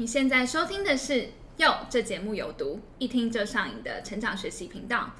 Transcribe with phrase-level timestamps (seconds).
[0.00, 1.12] 你现在收听的是
[1.56, 5.10] 《哟》，这节目有毒，一听就上瘾的成长学习频道。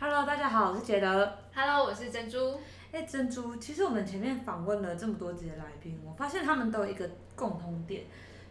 [0.00, 1.30] Hello，大家好，我是杰德。
[1.54, 2.58] Hello，我是珍珠。
[2.92, 8.04] 哎，珍珠，其实我们前面访问了这么多集的来宾，我发现他们都有一个共通点，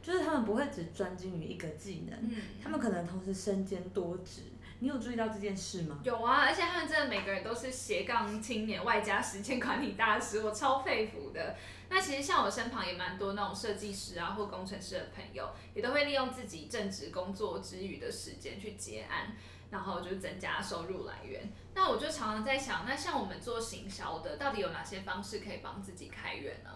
[0.03, 4.43] 就是他们不会只专精于一个技能，嗯，他们可能同时身兼多职。
[4.81, 5.99] 你有注意到这件事吗？
[6.03, 11.55] 有啊，而且他们真的每个人都是斜杠青年，外加时间管理大师，我超佩服的。
[11.87, 19.35] 那其实像我身旁也蛮多那种设计师啊或工程师的朋友，也都会利用自己正职工作之余的时间去接案，
[19.69, 21.53] 然后就增加收入来源。
[21.75, 26.71] 那我就常常在想，那像我们做行销的，到底有哪些方式可以帮自己开源呢？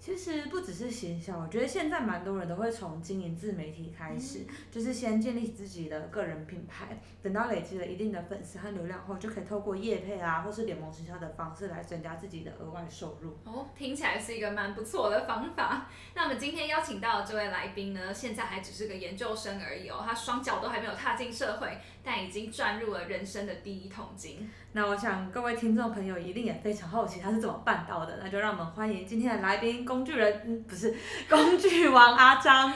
[0.00, 13.36] 其实不只是行销，我觉得现在蛮多人都会从经营自媒体开始，就是先建立自己的个人品牌，等到累积了一定的粉丝和流量后，就可以透过业配啊或是联盟行销的方式来增加自己的额外收入。
[13.44, 15.88] 哦，听起来是一个蛮不错的方法。
[16.14, 24.48] 那我们今天邀请到的这位来宾呢，现在还只是个研究生而已哦，他双脚都还没有踏进社会，但已经赚入了人生的第一桶金。
[24.72, 30.94] 那我想各位听众朋友一定也非常好奇他是怎么办到的，那就让我们欢迎今天的来宾工具人，嗯，不是
[31.30, 32.70] 工具王阿张。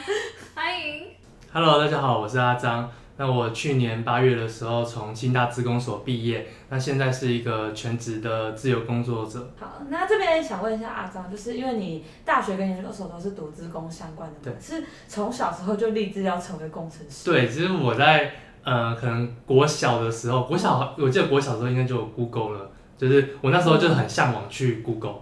[0.55, 1.08] 欢迎。
[1.52, 2.91] Hello，大家好，我是阿张。
[3.18, 9.52] 那我去年八月的时候从清大资工所毕业，那现在是一个全职的自由工作者。
[9.60, 17.30] 好，那这边想问一下阿张，就是因为你大学跟研究所都是读资工相关的嘛，对是从小时候就立志要成为工程师。
[17.30, 18.33] 对，其实我在
[18.64, 25.16] 呃，可能国小的时候，国小我记得国小的时候应该就有 Google 了，就是我那时候就很向往去 Google，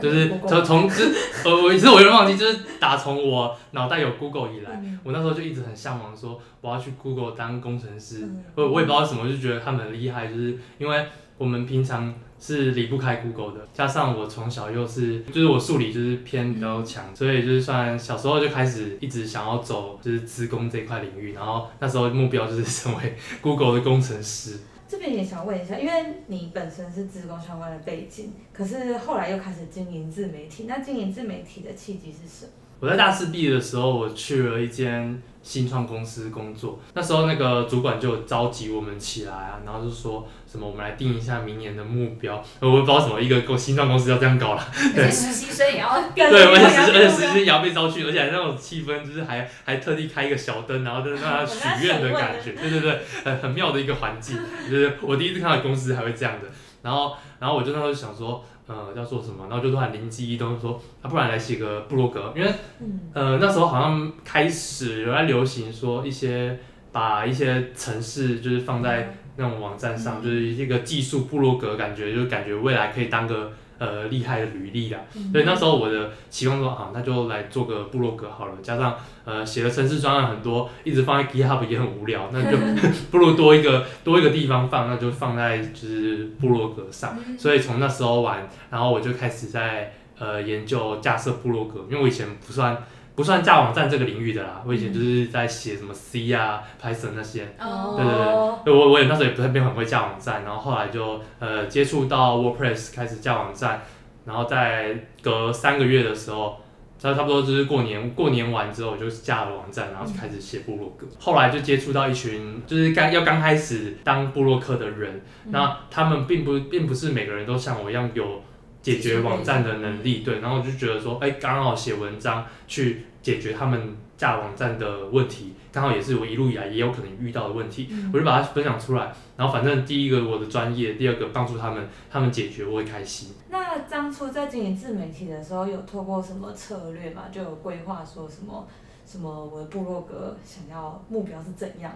[0.00, 8.26] 就是从从就是呃，我其实我有点忘记，就是打从我脑袋有 Google 以来，嗯我那时候就一直很向往说我要去 Google 当工程师。
[8.26, 11.06] 嗯我我也不知道为什么，就觉得他们很厉害，就是因为
[11.38, 24.58] 我们平常是离不开 Google 的，加上我从小又是，就是我数理就是偏比较强，所以就是算小时候就开始一直想要走就是资工这一块领域，然后那时候目标就是成为 Google 的工程师。
[24.86, 25.92] 这边也想问一下，因为
[26.26, 32.52] 你本身是资工相关的背景，可是后来又开始经营自媒体，那经营自媒体的契机是什么？
[32.80, 36.80] 我在大四毕业的时候，我去了一间新创公司工作。
[36.94, 42.42] 那时候那个主管就召集我们起来啊，然后就说什么我们来定一下明年的目标。
[42.60, 44.66] 我也不知道什么一个公新创公司要这样搞了。
[44.96, 54.38] 对实习生也要跟对，而且实对而且实习也要被招去，而且还那种气氛，就是还还特地开一个小灯，然后在那 许愿的感觉，对对对，很很妙的一个环境。
[54.70, 56.48] 就是我第一次看到公司还会这样的，
[56.80, 63.00] 然后然后我就那时候想说，呃，要做什么，然后就突然灵机一动说，啊，不然来写个部落格，因为嗯。
[63.12, 66.58] 呃那时候好像开始有在流行说一些
[66.90, 75.00] 把一些城市就是放在那种网站上，就是一个技术部落格，感觉就感觉未来可以当个呃厉害的履历啦。
[75.16, 82.56] 嗯所以那时候我的期望说啊，那就来做个部落格好了，加上呃写的城市专案很多，一直放在 GitHub 也很无聊，那就
[83.10, 87.18] 不如多一个多一个地方放，那就放在就是部落格上。
[87.26, 92.76] 嗯所以从那时候玩，然后我就开始在呃研究架设部落格，因为我以前不算
[93.14, 97.44] 不算架网站这个领域的啦，我以前就是在写什么 C 啊、Python 那些。
[97.60, 103.82] 哦，对对哦对，我我也那时候也不太没有很会架网站，然后后来就呃接触到 WordPress 开始架网站，
[104.24, 106.56] 然后在隔三个月的时候，
[106.98, 111.06] 差差不多就是过年过年完之后，我就架了网站，然后就开始写部落格。
[111.20, 118.42] 后来就接触到一群就是刚要刚开始当部落客的人，那他们并不并不是每个人都像我一样有
[118.84, 129.10] 解决网站的能力，对，然后我就觉得说，哎，刚好写文章去解决他们架网站的问题，刚好也是我一路以来也有可能遇到的问题，我就把它分享出来。
[129.38, 133.30] 然后反正第一个我的专业，第二个帮助他们，他们解决我会开心。
[133.48, 137.22] 那当初在经营自媒体的时候，有透过什么策略吗？
[137.32, 138.68] 就有规划说什么
[139.06, 141.90] 什么我的部落格想要目标是怎样？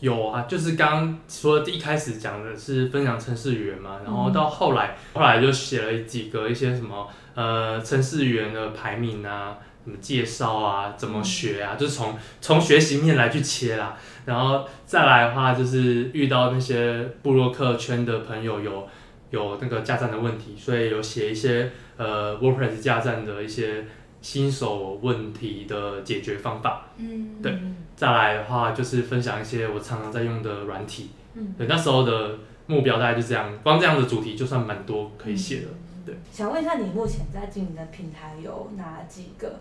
[0.00, 13.96] 有啊，就是刚刚除了第一开始讲的是分享程式语言嘛，然后到后来，后来就写了几个一些什么呃程式语言的排名啊，什么介绍啊，怎么学啊，就是从从学习面来去切啦。
[14.26, 18.88] 然后再来的话，就是遇到那些布洛克圈的朋友有
[19.30, 23.86] 有那个架站的问题，所以有写一些呃 WordPress 架站的一些
[24.20, 26.88] 新手问题的解决方法。
[26.96, 27.58] 嗯，对
[27.96, 31.10] 再来的话，就是分享一些我常常在用的软体。
[31.34, 35.68] 嗯，对，那时候的目标大概就这样，光这样的主题就算蛮多可以写的。
[36.06, 39.60] 对，想问一下，你目前在经营的平台有哪几个？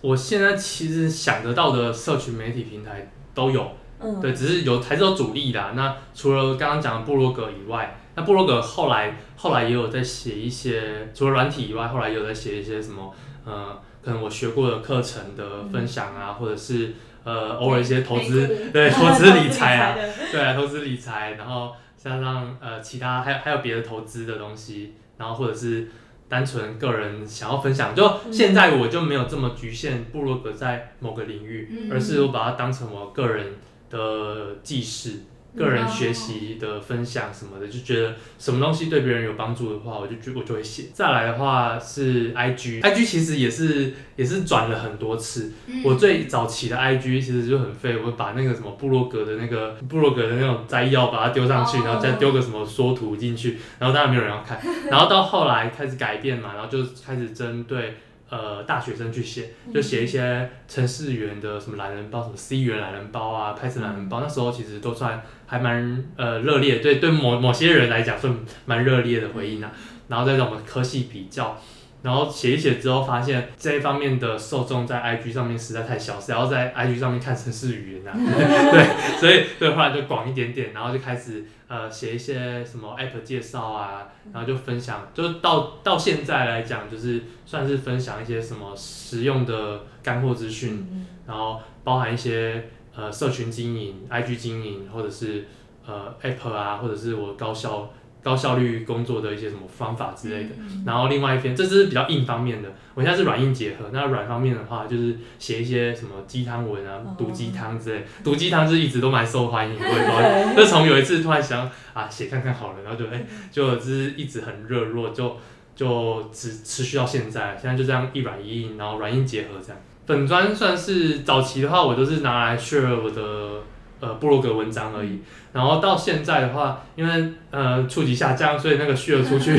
[0.00, 3.70] 我现在其实想得到的社群媒体平台都有，
[4.00, 5.72] 嗯，对，只是有还是有主力的啊。
[5.74, 13.14] 那除了刚刚讲的部落格以外，那部落格后来后来也有在写一些，除了软体以外，后来也有在写一些什么，
[13.44, 16.92] 呃，可能我学过的课程的分享啊，或者是
[17.24, 19.96] 呃偶尔一些投资，对 投资理财啊，
[20.30, 25.88] 对啊投资理财，然后加上呃其他还有还有别的投资的东西，然后或者是
[26.28, 33.54] 单纯个人想要分享，就现在我就没有这么局限部落格在某个领域，嗯而是我把它当成我个人
[33.90, 35.20] 的记事。
[35.56, 40.84] 个人学习的分享什么的，就觉得什么东西对别人有帮助的话，我就就我就会写。
[40.92, 45.52] 再来的话是 IG，IG 其实也是也是转了很多次。
[45.66, 54.60] 嗯我最早期的 IG 其实就很废，我会把那个什么部落格的那个部落格的那种摘要把它丢上去，哦然后再丢个什么缩图进去，然后当然没有人要看。
[54.90, 57.96] 然后到后来开始改变嘛，然后就开始针对。
[58.30, 68.34] 呃，大学生去写，就写一些城市语的什么懒人包，什么 C 语言懒人包啊，Python 懒人包，那时候其实都算还蛮呃热烈，对对某某些人来讲算
[68.64, 69.70] 蛮热烈的回应啊。
[70.06, 71.58] 然后再让我们科系比较，
[72.04, 78.12] 然后写一写之后，发现这一方面的受众在 IG 上面实在太小，谁要在 IG 上面看城市语言啊？
[78.14, 95.46] 对，所以对后来就广一点点，然后就开始呃写一些什么 App 介绍啊，然后就分享，就是到到现在来讲，就是算是分享一些什么实用的干货资讯，然后包含一些呃社群经营、IG 经营，或者是
[95.86, 97.90] 呃 App 啊，或者是我高效
[98.24, 100.50] 高效率工作的一些什么方法之类的。
[100.84, 103.90] 然后另外一边，这是比较硬方面的，我现在是软硬结合。
[103.92, 108.04] 那软方面的话，就是写一些什么鸡汤文啊哦，毒鸡汤之类。
[108.24, 110.54] 毒鸡汤是一直都蛮受欢迎的，我也不知道。
[110.56, 115.36] 就从有一次突然想啊写看看好了，然后就哎、就就是一直很热络，就
[115.76, 117.56] 就持持续到现在。
[117.60, 119.78] 现在就这样一软一硬，然后软硬结合这样。
[120.06, 123.62] 粉砖算是早期的话，我都是拿来 share 我的
[124.04, 125.20] 呃部落格文章而已。
[125.52, 129.58] 然后到现在的话，因为呃触及下降，所以那个 share 出去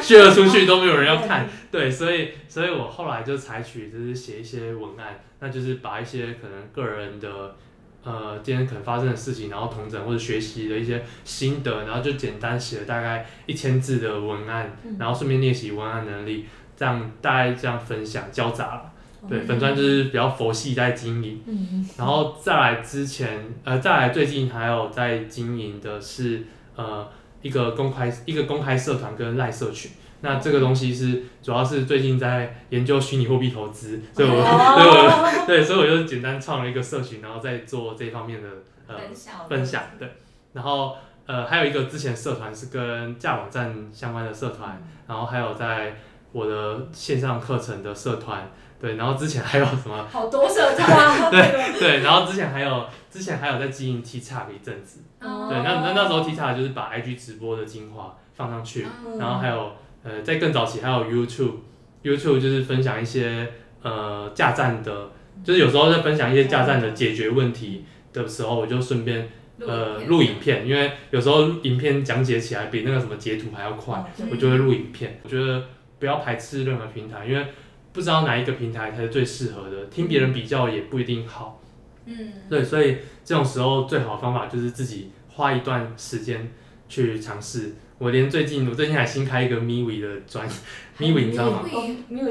[0.00, 7.56] ，share 出去都没有人要看，对，所以所以我后来就采取就是写一些文案，那就是把一些可能个人的
[8.04, 16.46] 呃今天可能发生的事情，然后同整或者学习的一些心得，然后就简单写了大概一千字的文案，然后顺便练习文案能力，
[16.76, 18.91] 这样大概这样分享交杂了。
[19.28, 21.88] 对，粉砖就是比较佛系在经营，嗯。
[21.96, 26.42] 然后再来之前，呃，再来最近还有在经营的是
[26.76, 27.08] 呃
[27.40, 29.90] 一个公开一个公开社团跟赖社群。
[30.24, 38.48] 那这个东西是主要是最近在研究虚拟货币投资，所以我、 所以我对，所以我就简单创了一个社群，然后再做这方面的
[38.86, 39.48] 呃分享。
[39.48, 40.08] 分享，对，
[40.52, 40.94] 然后
[41.26, 45.96] 呃还有一个之前社团是跟架网站相关的社团，然后还有在
[46.30, 48.48] 我的线上课程的社团，
[48.82, 55.46] 对，然后之前还有什么好多社团，对对，然后之前还有之前还有在经营 T 叉一阵子，哦。
[55.48, 59.18] 对，那那那时候 T 叉就是把 IG 直播的精华放上去，嗯。
[59.18, 59.70] 然后还有
[60.02, 63.52] 呃在更早期还有 YouTube，YouTube 就是分享一些
[63.82, 65.10] 呃架站的，
[65.44, 69.28] 就是有时候在分享一些架站的解决问题的时候，我就顺便
[69.60, 75.20] 呃录影片，因为有时候影片讲解起来比那个什么截图还要快，嗯我就会录影片。
[75.22, 75.62] 我觉得
[76.00, 77.46] 不要排斥任何平台，因为
[77.92, 81.60] 不知道哪一个平台才是最适合的，听别人比较也不一定好。
[82.06, 86.50] 嗯，对，所以这种时候最好的方法就是自己花一段时间
[86.88, 87.74] 去尝试。
[87.98, 90.48] 我连最近我最近还新开一个 MiWi 的专
[90.98, 91.62] MiWi 你知道吗？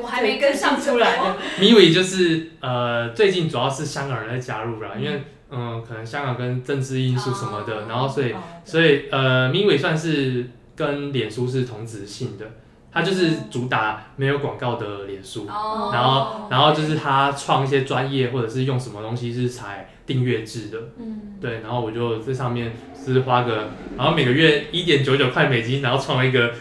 [0.02, 12.46] 我还没跟上出来的，？MiWi 就是呃最近主要是香港人在加入啦，因为嗯可能香港跟政治因素什么的，哦然后所以哦所以呃，MiWi 算是跟脸书是同质性的，
[12.92, 15.90] 它就是主打没有广告的脸书，哦。
[15.94, 26.52] 然后然后就是他创一些专业或者是用什么东西是采订阅制的，嗯，对，然后我就在上面是花个，然后每个月一点九九块美金，然后创了一个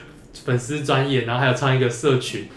[0.44, 2.48] 粉丝专业，然后还有创一个社群，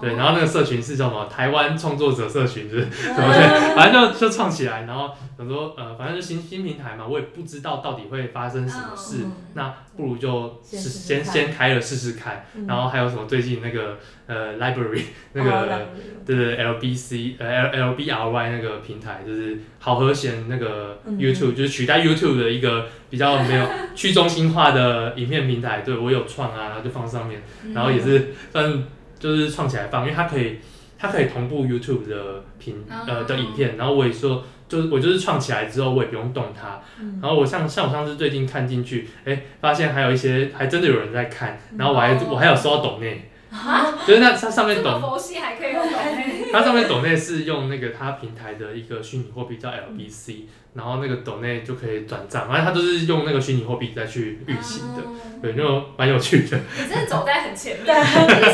[0.00, 1.26] 对，然后那个社群是叫什么？
[1.26, 12.66] 台湾创作者社群，就是什么的， 反正就就创起来，然后想说呃，反正就新新平台嘛，我也不知道到底会发生什么事，嗯那不如就先试先开了试试看，嗯。
[12.66, 15.02] 然后还有什么最近那个呃 library
[15.34, 15.88] 那哦个。
[16.26, 21.16] 对对，LBC 呃 L LBRY 那个平台就是好和弦那个嗯。
[21.16, 23.66] YouTube，、就是取代 YouTube 的一个比较没有
[23.96, 25.80] 去中心化的影片平台。
[25.80, 27.74] 对我有创啊，然后就放上面，嗯。
[27.74, 28.84] 然后也是算
[29.20, 30.58] 就是创起来放，因为它可以
[30.98, 34.42] 它可以同步 YouTube 的频呃的影片，然后我也说。
[34.70, 36.80] 就是我就是创起来之后，我也不用动它。
[37.00, 37.18] 嗯。
[37.20, 42.18] 然后我像像我上次最近看进去，哎，发现还有一些还真的有人在看，然后我还、哦。
[42.30, 50.42] 我还有收到抖内，啊，就是那它上面抖佛系还可以用抖内，它上面抖内是用那个它平台的一个虚拟货币叫 LBC，
[50.74, 55.16] 然后那个抖内就可以转账，反正它都是用那个虚拟货币再去运行的，哦。
[55.42, 56.56] 对，就蛮有趣的。
[56.78, 58.04] 你真的走在很前面，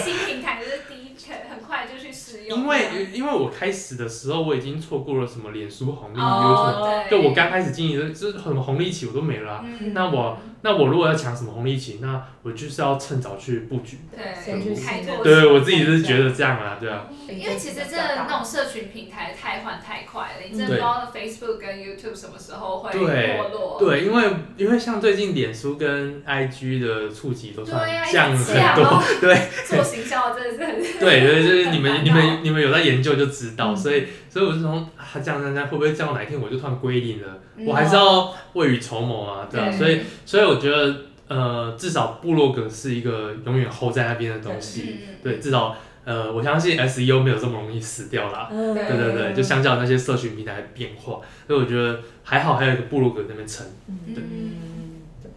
[0.03, 2.59] 新平台就是第一很很快就去使用。
[2.61, 9.93] 因为因为我开始的时候我已经错过了什么脸书红利，哦比如说，对，就我刚开始经营的，就是很红利期我都没了啊、嗯。
[9.93, 13.99] 那我那我如果要抢什么红利期，那我就是要趁早去布局。
[14.11, 17.07] 对先去开拓对我自己是觉得这样啊，对啊。
[17.29, 23.77] 因为其实真的那种社群平台太换太快了，你真的不知道 Facebook 跟 YouTube 什么时候会对没落。
[23.79, 24.25] 对，因为
[24.57, 37.41] 因为像最近脸书跟 IG 的触及都算降很多， 哦 对做行销真的是很对对，就是你们你难们你们有在研究就知道，嗯所以所以我是从啊降降降会不会降到哪一天我就突然归零了？
[37.57, 40.95] 嗯我还是要未雨绸缪啊，对啊，对所以所以我觉得
[41.29, 48.49] 呃，至少部落格是一个永远 hold 在那边的东西，對对，至少呃，我相信 SEO 没有这么容易死掉啦。
[48.53, 53.67] 嗯对对对对，就相较那些社群平台的变化，所以我觉得还好，还有一个部落格在那边撑。
[54.15, 55.31] 对嗯，对。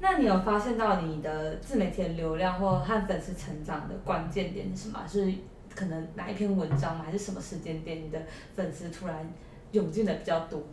[0.00, 5.00] 那你有发现到你的自媒体的流量或和粉丝成长的关键点是什么？
[5.06, 5.32] 是
[5.76, 7.04] 可能哪一篇文章吗？
[7.06, 8.18] 还是什么时间点你的
[8.56, 9.32] 粉丝突然
[9.70, 10.66] 涌进的比较多？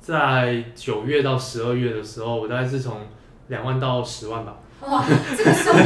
[0.00, 3.02] 在九月到十二月的时候，我大概是从
[3.48, 4.58] 两万到十万吧。
[4.80, 5.04] 哇，
[5.36, 5.78] 这个速度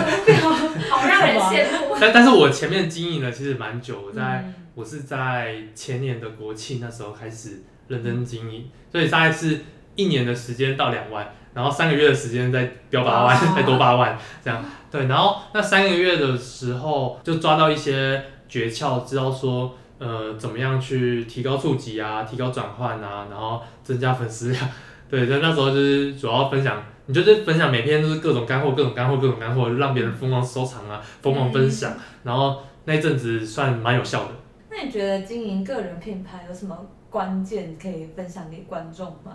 [0.91, 1.97] 好让人羡慕。
[2.01, 9.59] 但但是我前面经营了其实蛮久，我在、嗯我是在前年的国庆那时候开始认真经营，所以大概是
[9.97, 14.65] 一年的时间到两万，然后三个月的时间再标八万，哇再多八万这样。
[14.91, 24.69] 对，然后那三个月的时候就抓到一些诀窍，知道说呃怎么样去提高触及啊，提高转换啊，然后增加粉丝量。
[25.11, 34.31] 对，在那时候就是主要分享，你就是分享每篇都是各种干货，各种干货，各种干货，让别人疯狂收藏啊，疯狂分享，然后那一阵子算蛮有效的。
[34.71, 36.77] 那你觉得经营个人品牌有什么
[37.09, 39.35] 关键可以分享给观众吗？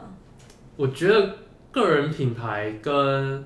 [0.76, 1.36] 我觉得
[1.74, 3.44] 个人品牌跟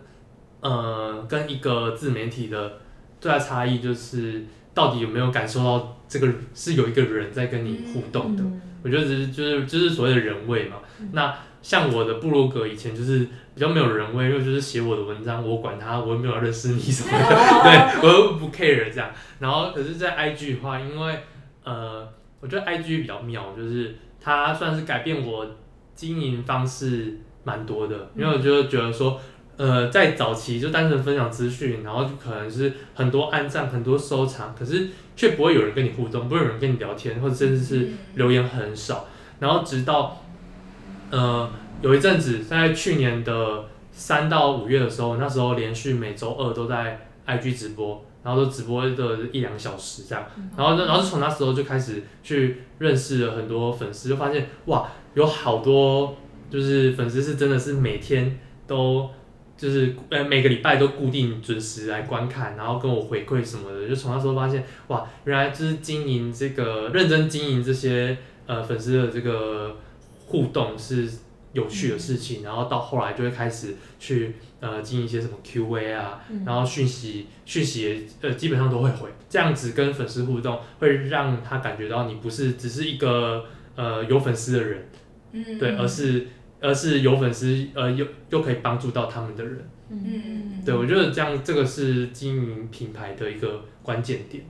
[0.62, 2.79] 呃跟一个自媒体的
[3.19, 8.43] 最大差异就是，到底有没有感受到这个是有一个人在跟你互动的。
[8.43, 10.77] 嗯我觉得只是就是就是所谓的人味嘛。
[11.12, 17.19] 那像我的部落格以前就是比较没有人味，因为就是写我的文章，我管他，我又没有认识你什么的，
[18.00, 19.10] 对我又不 care 这样。
[19.39, 21.19] 然后可是，在 IG 的话，因为
[21.65, 22.07] 呃，
[22.39, 25.46] 我觉得 IG 比较妙，就是它算是改变我
[25.93, 29.18] 经营方式蛮多的，因为我就觉得说。
[29.60, 39.08] 呃，在早期就单纯分享资讯，然后就可能是很多按赞、很多收藏，可是却不会有人跟你互动，不会有人跟你聊天，或者甚至是留言很少。
[39.39, 40.22] 然后直到
[41.10, 41.50] 呃
[41.82, 50.24] 有一阵子，在去年的三到五月的时候，那时候连续每周二都在 IG 直播，然后都直播的一两个小时这样。
[50.56, 56.16] 然后，然后就从那时候就开始去认识了很多粉丝，就发现哇，有好多
[56.50, 59.10] 就是粉丝是真的是每天都。
[59.60, 69.75] 就是呃每个礼拜都固定准时来观看，然后跟我回馈什么的，就从那时候发现哇，原来就是经营这个认真经营这些呃粉丝的这个
[70.27, 71.10] 互动是
[71.54, 83.44] 有趣的事情，然后到后来就会开始去呃经营一些什么 Q&A 啊，嗯然后讯息讯息也呃基本上都会回，这样子跟粉丝互动会让他感觉到你不是只是一个
[83.75, 84.88] 呃有粉丝的人，
[85.32, 86.27] 嗯对，而是
[86.59, 94.43] 而是有粉丝呃又又可以帮助到他们的人，嗯对我觉得这样这个是经营品牌的一个关键点。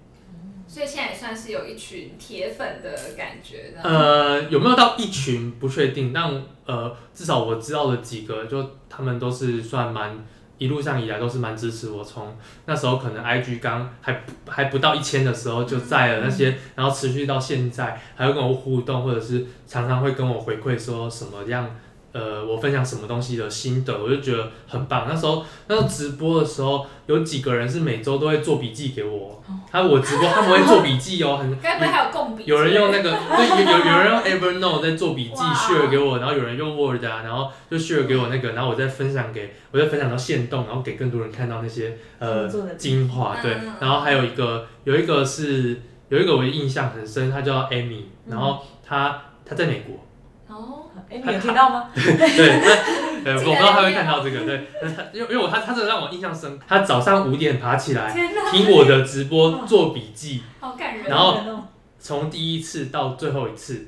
[0.70, 3.74] 所以现在也算是有一群铁粉的感觉。
[3.82, 6.30] 呃，有没有到一群不确定，但
[6.66, 10.26] 呃，至少我知道的几个，就他们都是算蛮
[10.58, 12.04] 一路上以来都是蛮支持我。
[12.04, 12.36] 从
[12.66, 21.74] 那时候可能 IG 刚还不还不到一千的时候就在了那些，然后持续到现在，还会跟我互动，或者是常常会跟我回馈说什么样。
[22.18, 25.06] 呃，我分享什么东西的心得，我就觉得很棒。
[25.08, 32.44] 那时候那时候直播的时候，有几个人是每周都会做笔记给我，他我直播他们会做笔记哦， 很该不会还有共笔？
[32.46, 42.48] 有人用那个，对，有有有人用 Evernote 在做笔记，share 给我，然后有人用 Word 啊，然后就 share 给我那个，然后我再分享给，我再分享到线动，然后给更多人看到那些呃
[42.78, 43.54] 精华，对。
[43.54, 50.00] 嗯，然后还有一个有一个是有一个我印象很深，他叫 Amy，然后他他在美国，哦，
[51.10, 51.90] 哎，你有听到吗？
[51.96, 52.60] 对，
[53.24, 54.68] 他呃我不知道他会看到这个，对，
[55.14, 58.14] 因为因为我他他真的让我印象深刻，他早上五点爬起来，
[58.52, 61.06] 听我的直播做笔记，好感人。
[61.08, 61.40] 然后
[62.00, 63.88] 从第一次到最后一次，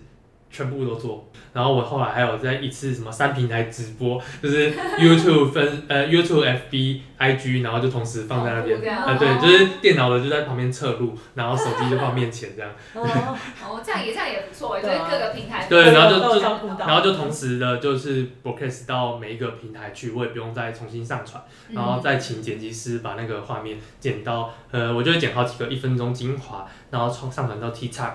[0.51, 1.29] 全部都做。
[1.51, 8.79] 然后我后来还有在一次什么三平台直播，就是 YouTube 分 呃 YouTube、FB、IG，然后就同时放在那边。
[8.79, 28.13] 边呃，对，就是电脑的就在旁边侧录，然后手机就放面前这样，哦，哦，这样也这样也不错，就是各个平台对然后就就然后就同时的就是 broadcast 到每一个平台去，我也不用再重新上传，然后再请剪辑师把那个画面剪到，呃，我就会剪好几个一分钟精华，然后上上传到 TikTok。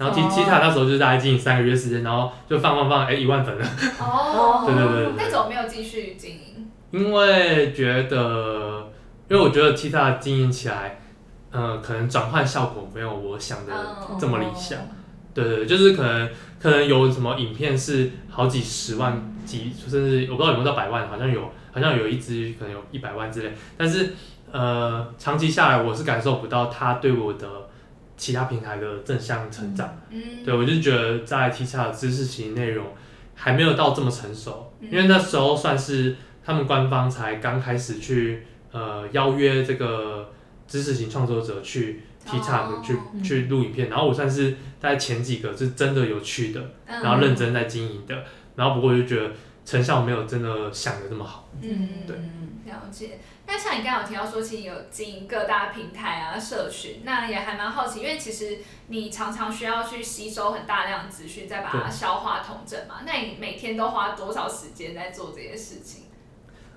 [0.00, 3.66] 然后 T 哦 TikTok 那时候就是大概经营三个月时间，然后就放放放，哎，一万粉了。
[4.00, 6.70] 哦，对对对对对那种没有继续经营？
[6.90, 8.90] 因为觉得，
[9.28, 10.98] 因为我觉得 TikTok 经营起来，
[11.50, 13.74] 呃，可能转换效果没有我想的
[14.10, 14.78] 嗯这么理想。
[15.34, 21.42] 对对，对就是可能可能有什么影片是好几十万几，甚至我不知道有没有到百万，好像有，
[21.72, 23.52] 好像有一支可能有一百万之类。
[23.76, 24.14] 但是
[24.50, 27.46] 呃，长期下来我是感受不到它对我的
[28.20, 29.98] 其他平台的正向成长。
[30.10, 32.88] 嗯，对我就觉得在 T 叉的知识型内容
[33.34, 34.90] 还没有到这么成熟，嗯。
[34.92, 40.30] 因为那时候算是他们官方才刚开始去呃邀约这个
[40.68, 42.82] 知识型创作者去 T 叉哦。
[42.84, 47.02] 去、去录影片，然后我算是在前几个是真的有趣的，嗯。
[47.02, 48.24] 然后认真在经营的，
[48.54, 49.32] 然后不过我就觉得
[49.64, 51.48] 成效没有真的想的这么好。
[51.62, 52.16] 嗯，对。
[52.66, 53.18] 了解。
[53.52, 63.00] 那像你刚刚有提到说，其实你有经营各大平台啊、社群，那也还蛮好奇，因为其实你常常需要去吸收很大量的资讯，再把它消化统整嘛。
[63.04, 66.04] 那你每天都花多少时间在做这些事情？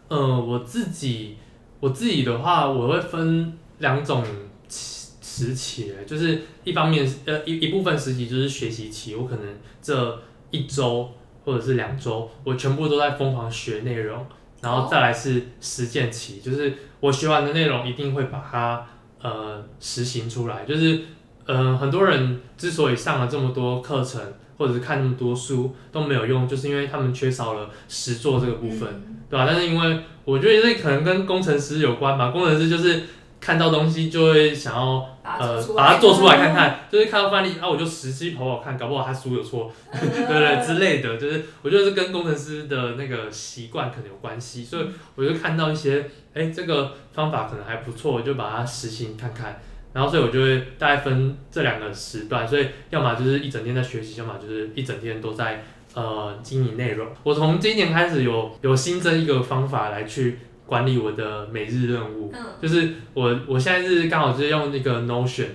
[0.08, 1.38] 呃，我自己
[1.80, 4.26] 我自己的话，我会分两种
[4.68, 11.12] 期时期，就是一方面呃一一部分时期就是学习期，我可能这一周
[11.46, 14.26] 或者是两周，我全部都在疯狂学内容，
[14.64, 18.84] 然后再来是实践期，就是我学完的内容一定会把它
[19.22, 21.02] 呃实行出来，就是
[21.46, 24.20] 呃很多人之所以上了这么多课程。
[24.56, 28.88] 或者是看那么多书都没有用，就是因为他们缺少了实做这个部分。
[28.88, 33.02] 嗯对吧、但是因为我觉得这可能跟工程师有关吧，工程师就是
[33.44, 44.86] 看到东西就会想要把它呃做出来，把它做出来看看，就是看到范例啊，我就实际跑跑看，搞不好他书有错， 对不对之类的，就是我觉得是跟工程师的那个习惯可能有关系，所以
[45.16, 49.60] 我就看到一些哎这个方法可能还不错，我就把它实行看看。
[49.92, 57.08] 然后，所以我就会大概分这两个时段，所以要么就是一整天在学习，要么就是一整天都在呃经营内容。
[57.22, 65.48] 我从今年开始有有新增一个方法来去管理我的每日任务，嗯，就是我我现在是刚好就是用那个 Notion，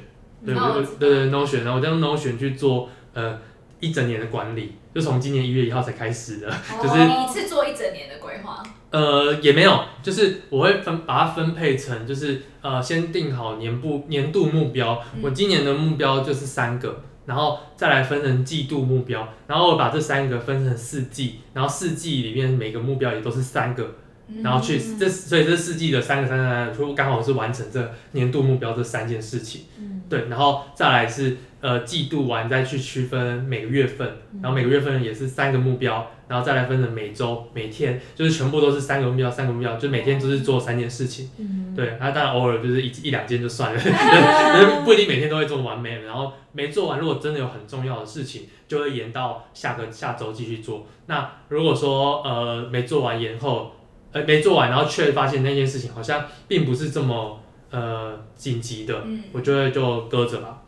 [0.44, 0.92] 对，哦我知道。
[0.92, 3.38] 我对对 Notion，然后我就用 Notion 去做呃
[3.80, 6.48] 一整年的管理，就从今年一月一号才开始的。
[6.82, 15.20] 就是哦你一次做一整年的规划，呃，也没有，就是我会分把它分配成，就是呃，先定好年部年度目标，嗯。
[15.22, 23.94] 我今年的目标就是三个，然后再来分成季度目标，然后我把这三个分成四季，然后四季里面每个目标也都是三个，嗯
[24.42, 41.30] 然后去这所以这四季的三个三三三个，就刚好是完成这年度目标这三件事情，嗯对，然后再来是呃季度完再去区分每个月份，嗯然后每个月份也是三个目标，然后再来分成每周、每天，就是全部都是三个目标，三个目标，就每天都是做三件事情。
[41.38, 46.02] 嗯，对，那当然偶尔就是一一两件就算了， 就是不一定每天都会做完美。
[46.02, 50.86] 然后没做完，如果真的有很重要的事情，就会延到下个下周继续做。
[51.06, 53.72] 那如果说呃没做完延后，
[54.12, 57.40] 呃没做完，然后却发现那件事情好像并不是这么
[57.70, 60.62] 呃紧急的，嗯，我就会就搁着吧。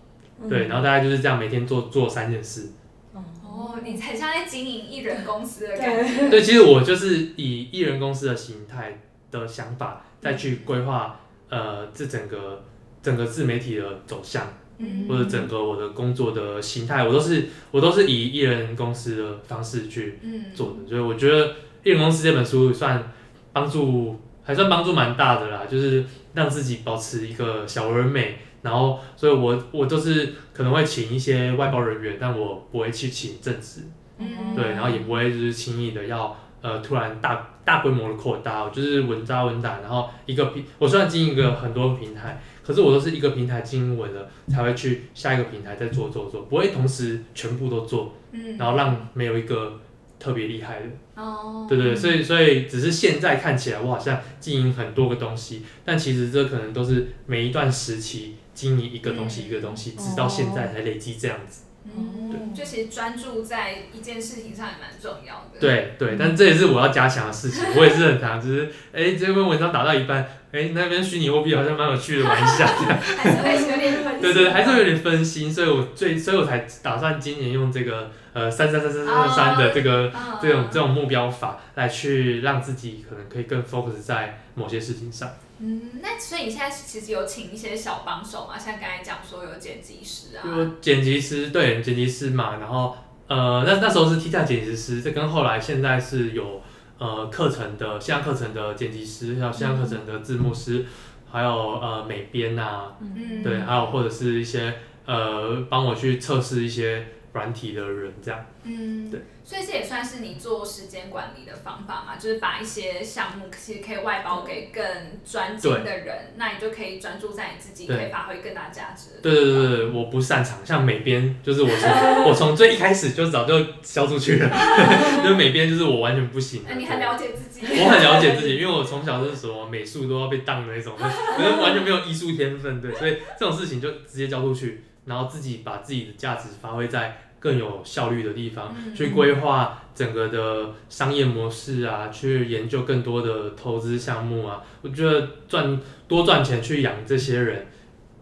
[0.48, 2.68] 对，然后大概就是这样，每天做做三件事。
[3.12, 8.98] 哦，你才像在经营艺人公司的感觉，对，其实我就是以艺人公司的形态
[9.30, 12.64] 的想法，再去规划呃这整个
[13.02, 14.46] 整个自媒体的走向，
[14.78, 20.88] 嗯或者整个我的工作的形态，我都是我都是以艺人公司的方式去嗯，做的。
[20.88, 21.48] 所以我觉得
[21.82, 23.12] 《艺人公司》这本书算
[23.52, 28.38] 帮助还算帮助蛮大的啦，就是让自己保持一个小而美。
[28.62, 33.82] 然后，所以我我都是可能会请一些外包人员，但我不会去请正职。
[34.18, 49.80] 嗯对，然后也不会就是轻易的要呃突然大大规模的扩大，就是稳扎稳打，然后一个平，我虽然经营一个很多平台，可是我都是一个平台经营稳了，才会去下一个平台再做做做，不会同时全部都做，嗯，然后让没有一个
[50.20, 61.62] 特别厉害的，哦，对对，所以所以只是现在看起来我好像经营很多个东西，但其实这可能都是每一段时期经营一个东西一个东西，直到现在才累积这样子。
[61.82, 65.58] 嗯，就其实专注在一件事情上也蛮重要的。
[65.58, 67.64] 对对，但这也是我要加强的事情。
[67.74, 72.66] 我也是很常，就是哎，这篇文章打到一半，哎，那边虚拟货币好像蛮有趣的，玩一下。
[73.16, 74.20] 还是有点分心。
[74.20, 85.30] 对对，还是有点分心，所以我最，所以我才打算今年用这个呃三三三三三三的这个这种这种目标法来去让自己可能可以更 focus 在某些事情上。
[85.58, 88.58] 嗯，那所以你现在其实有请一些小帮手嘛？
[88.58, 96.62] 像刚才讲说有剪辑师啊，有剪辑师对剪辑师嘛，然后呃那那时候是 T 站剪辑师，这跟后来现在是有
[96.96, 100.86] 呃课程的线上课程的剪辑师，还有线上课程的字幕师，
[101.30, 109.20] 还有呃美编呐，嗯，对，还有或者是一些呃帮我去测试一些软体的人这样，嗯，对。
[109.42, 114.84] 所以这也算是你做时间管理的方法嘛，就是把一些项目其实可以外包给更
[115.24, 119.20] 专精的人，那你就可以专注在你自己可以发挥更大价值。
[119.20, 124.48] 对对对对，我不擅长，像美编就是我从 我从最一开始就早就交出去了，
[125.24, 126.62] 就美编就是我完全不行。
[126.68, 127.66] 那你很了解自己？
[127.66, 137.22] 我很了解自己，因为我从小就是什么美术都要被当的那种，可能完全没有艺术天分，对，所以这种事情就直接交出去，然后自己把自己的价值发挥在。
[137.40, 147.66] 更有效率的地方，去规划整个的商业模式啊，去研究更多的投资项目啊，我觉得赚多赚钱去养这些人，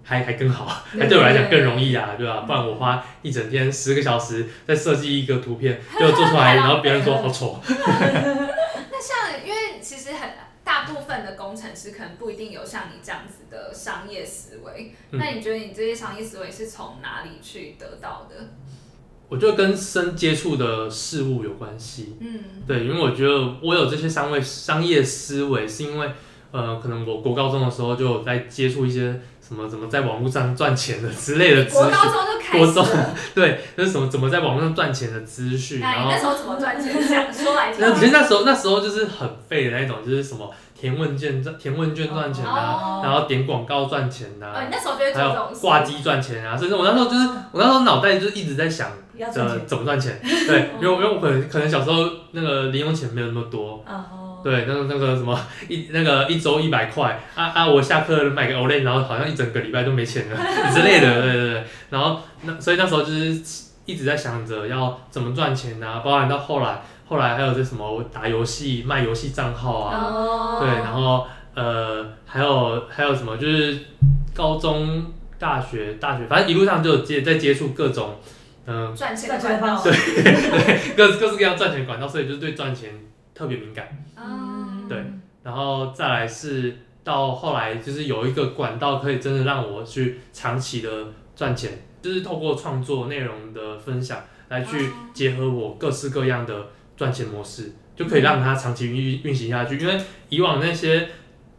[0.04, 2.42] 还还更好，还对我来讲更容易啊，对吧？
[2.46, 7.60] 不然我花一整天十个小时在设计一个图片， 就做出来，然后别人说好丑。
[7.66, 10.30] 那像，因为其实很
[10.68, 18.50] 大部分的工程师可能不一定有像你这样子的商业思维，那你觉得你这些商业思维是从哪里去得到的？
[19.31, 26.12] 我觉得跟深接触的事物有关系，嗯，对，因为我觉得我有这些商位商业思维，是因为，
[26.50, 31.82] 呃，可能我国高中的时候就在接触一些什么怎么在网络上赚钱的之类的资讯。
[31.82, 32.64] 国高中就开始。
[32.64, 32.87] 国中
[33.34, 35.80] 对，就是什么怎么在网络上赚钱的资讯。
[35.80, 37.02] 那你那时候怎么赚钱？
[37.02, 37.80] 想说来听。
[37.80, 40.52] 那其实那时候那时候就是很废的那种，就是什么。
[40.80, 48.88] 填问卷赚填问卷赚钱啊，然后点广告赚钱呐，还有挂机赚钱啊，甚至我那时候就是我那时候脑袋就一直在想
[49.34, 53.84] 着怎么赚钱，对，因为因为我可能可能小时候那个零用钱没有那么多，
[54.42, 60.37] 对，那个那个什么一那个一周一百块啊啊，我下课买个 Olay，然后好像一整个礼拜都没钱了
[60.72, 63.40] 之类的，对对对，然后那所以那时候就是
[63.87, 66.83] 一直在想着要怎么赚钱啊，包含到后来。
[67.11, 73.79] 后来还有这什么打游戏卖游戏账号啊，对，然后呃还有还有什么就是
[74.35, 75.07] 高中、
[75.38, 78.20] 大学、大学，反正一路上就接在接触各种
[78.66, 82.90] 嗯赚钱管道，对对，各各式各样赚钱管道，所以就是对赚钱
[83.38, 83.87] 特别敏感。
[84.16, 84.98] 嗯，对，
[85.44, 90.90] 然后再来是到后来就是有一个管道可以真的让我去长期的
[91.37, 91.70] 赚钱，
[92.03, 96.66] 就是透过创作内容的分享来去结合我各式各样的。
[96.98, 99.96] 赚钱模式就可以让它长期运运行下去，因为
[100.31, 101.09] 以往那些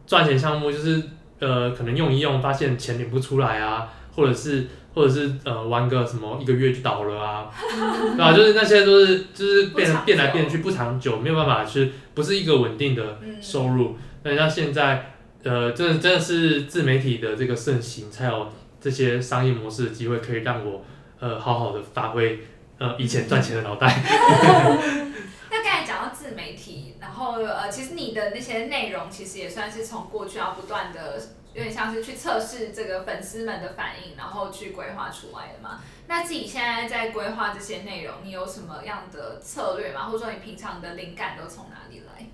[0.06, 1.02] 赚钱项目就是
[1.38, 8.32] 呃可能用一用发现钱领不出来啊，或者是或者是呃玩个什么一个月就倒了啊， 对吧？
[8.32, 13.96] 就是那些都是就是变变来变去不长久，没有办法去不是一个稳定的收入。
[14.22, 18.48] 那像现在呃真的真的是自媒体的这个盛行，才有
[18.80, 20.84] 这些商业模式的机会可以让我
[21.18, 22.40] 呃好好的发挥
[22.78, 24.02] 呃以前赚钱的脑袋。
[26.12, 31.18] 自媒体，然后呃，其实你的那些内容其实也算是从过去要不断的，
[31.54, 35.80] 有点像是去测试这个粉丝们的反应，然后去规划出来的嘛。
[36.06, 40.06] 那自己现在在规划这些内容，你有什么样的策略吗？
[40.06, 42.26] 或者说你平常的灵感都从哪里来？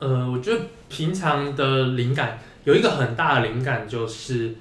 [0.00, 4.56] 呃，我觉得平常的灵感有一个很大的灵感就是，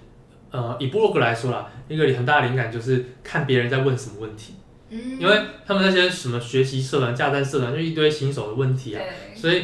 [0.51, 4.55] 呃，以部落格来说啦，一个很大的灵感就是看别人在问什么问题。
[5.19, 9.01] 因为他们那些什么学习社团、架站社团，就一堆新手的问题啊，
[9.35, 9.63] 所以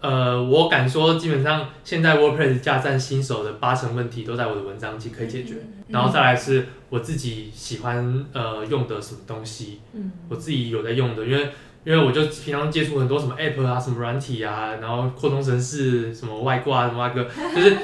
[0.00, 5.54] 呃，我敢说，基本上现在 WordPress 架站新手的八成问题都在我的文章集可以解决。
[5.88, 11.48] 然后再来是我自己喜欢呃用的什么东西，嗯我自己有在用的，因为
[11.84, 17.76] 因为我就平常接触很多什么 App 啊、什么软体啊，然后扩充程式、什么外挂、什么外个，就是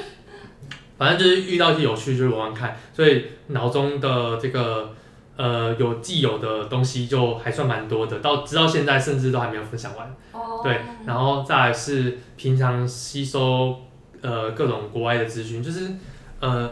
[0.97, 4.93] 反正就是遇到一些有趣就是玩玩看，所以脑中的这个。
[5.35, 10.15] 呃，有既有的东西就还算蛮多的，到直到现在甚至都还没有分享完。
[10.31, 10.61] 哦。
[10.63, 13.81] 对，然后再来是平常吸收
[14.21, 15.91] 呃各种国外的资讯，就是
[16.39, 16.71] 呃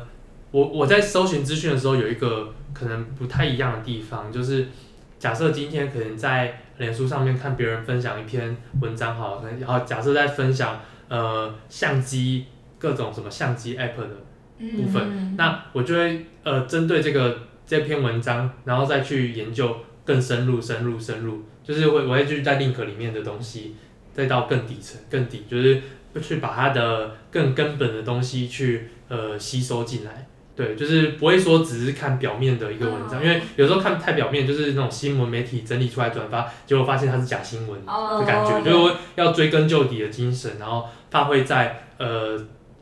[0.51, 4.67] 我我在搜寻资讯的时候有一个可能不太一样的地方，就是
[5.17, 12.45] 假设今天可能在脸书上面看别人分享一篇文章，好，可能然后假设在分享呃相机
[12.77, 14.07] 各种什么相机 app 的
[14.59, 17.37] 部分，那我就会呃针对这个。
[17.65, 23.75] 这篇文章，然后再去研究更深入、深入、深入，就是会我会去在 link 里面的东西，
[24.13, 25.81] 再到更底层、更底，就是
[26.21, 30.27] 去把它的更根本的东西去呃吸收进来。
[30.53, 37.81] 对，就是不会说只是看表面的一个文章，嗯因为有时候看太表面，就是那种新闻媒体整理出来转发，结果发现它是假新闻。
[37.87, 42.37] 哦的感觉，哦就是要追根究底的精神，然后发挥在呃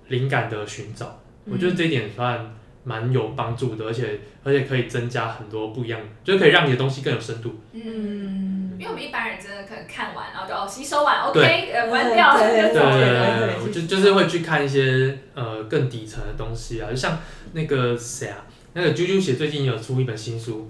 [0.08, 1.22] 灵感的寻找。
[1.46, 7.60] 我觉得这一点算蛮有帮助的，而且而且可以增加很多不一样，就是可以让你的东西更有深度。
[7.74, 17.20] 嗯，因为我们一般人真的可能看完，然后就哦吸收完，OK，呃关掉对对对就就就是会去看一些呃更底层的东西啊，就像
[17.54, 20.70] 那个谁啊，那个啾啾写最近有出一本新书。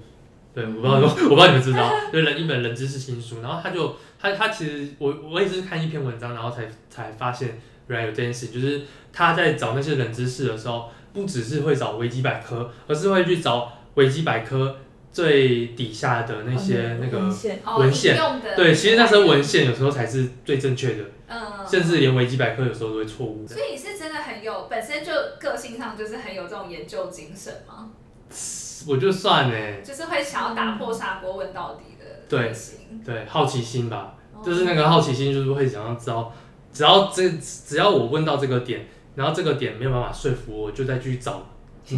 [0.52, 0.94] 对，我不知道，
[1.30, 8.82] 我不知道你们知道，就是人一本人知识新书，然后他就他他其实我我也是看一篇文章，然后才才发现原来有这件事，就是
[9.14, 14.78] 他在找那些冷知识的时候，不只是会找维基百科，而是会去找维基百科
[15.12, 17.20] 最底下的那些那个
[17.78, 23.54] 文献，用的对，其实那时候文献有时候才是最正确的，嗯，甚至连维基百科有时候都会错误的。
[23.54, 27.90] 所以你是真的很有本身就个性上就是很有这种研究精神吗？
[28.88, 32.54] 我就算呢，就是会想要打破砂锅问到底的对
[33.04, 34.42] 对，好奇心吧，哦。
[34.46, 36.32] 就是那个好奇心，就是会想要知道，
[36.72, 38.88] 只要这只要我问到这个点，
[39.20, 41.50] 然后这个点没有办法说服我，就再去找，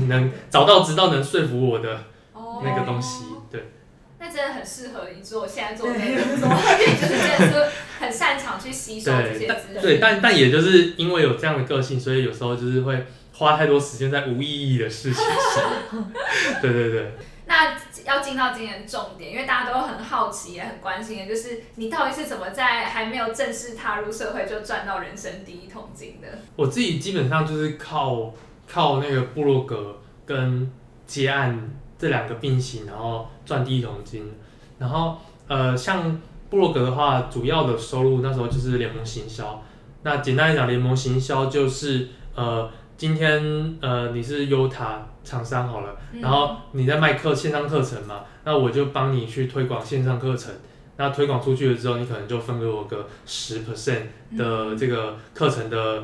[0.08, 3.26] 能找到直到能说服我的哦那个东西。
[3.52, 3.70] 对，
[4.18, 9.82] 那真的很适合你做现在做的这个工作，因为就是真的是很擅长去吸收这些资讯。
[9.84, 16.12] 对，但但也就是因为有这样的个性，所以有时候就是会花太多时间在无意义的事情上。
[16.60, 17.14] 对 对对，
[17.52, 26.30] 那要进到今天重点，因为大家都很好奇也很关心的，就是你到底是怎么在还没有正式踏入社会就赚到人生第一桶金的？
[26.56, 28.34] 我自己基本上就是靠
[28.66, 30.72] 靠那个部落格跟
[31.06, 34.34] 接案这两个并行，然后赚第一桶金。
[34.80, 35.18] 然后
[35.50, 39.62] 呃，像部落格的话，主要的收入那时候就是联盟行销。
[40.04, 50.54] 那简单来讲，联盟行销就是呃，今天呃你是优塔厂商好了，嗯然后你在卖课线上课程嘛，那我就帮你去推广线上课程。
[50.98, 54.02] 那推广出去了之后，你可能就分给我个十 percent
[54.38, 56.04] 的这个课程的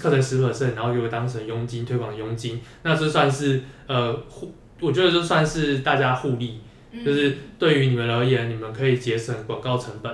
[0.00, 2.58] 课程十 percent，然后给我当成佣金推广的佣金。
[2.82, 10.10] 那这算是呃互，我觉得这算是大家互利，嗯就是对于你们而言，你们可以节省广告成本；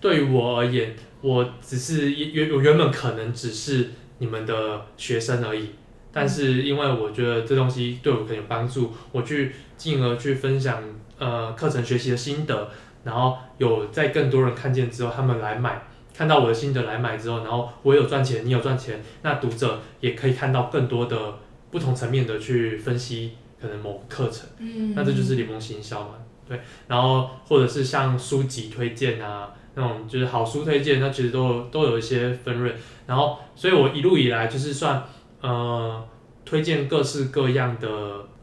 [0.00, 5.70] 对于我而言，我只是原我原本可能只是你们的学生而已。
[6.12, 10.82] 但是因为我觉得这东西对我可能有帮助，我去进而去分享
[11.18, 12.68] 呃课程学习的心得，
[13.04, 15.82] 然后有在更多人看见之后，他们来买，
[16.14, 21.38] 看到我的心得来买之后，然后我有赚钱，你有赚钱，那读者也可以看到更多的
[21.70, 24.46] 不同层面的去分析可能某个课程。
[24.58, 26.14] 嗯那这就是联盟行销嘛，
[26.46, 26.60] 对。
[26.88, 32.74] 然后或者是像书籍推荐啊，那种就是好书推荐，那其实都有都有一些分润。
[33.06, 35.02] 然后，所以我一路以来就是算
[35.42, 36.02] 呃
[36.44, 37.88] 推荐各式各样的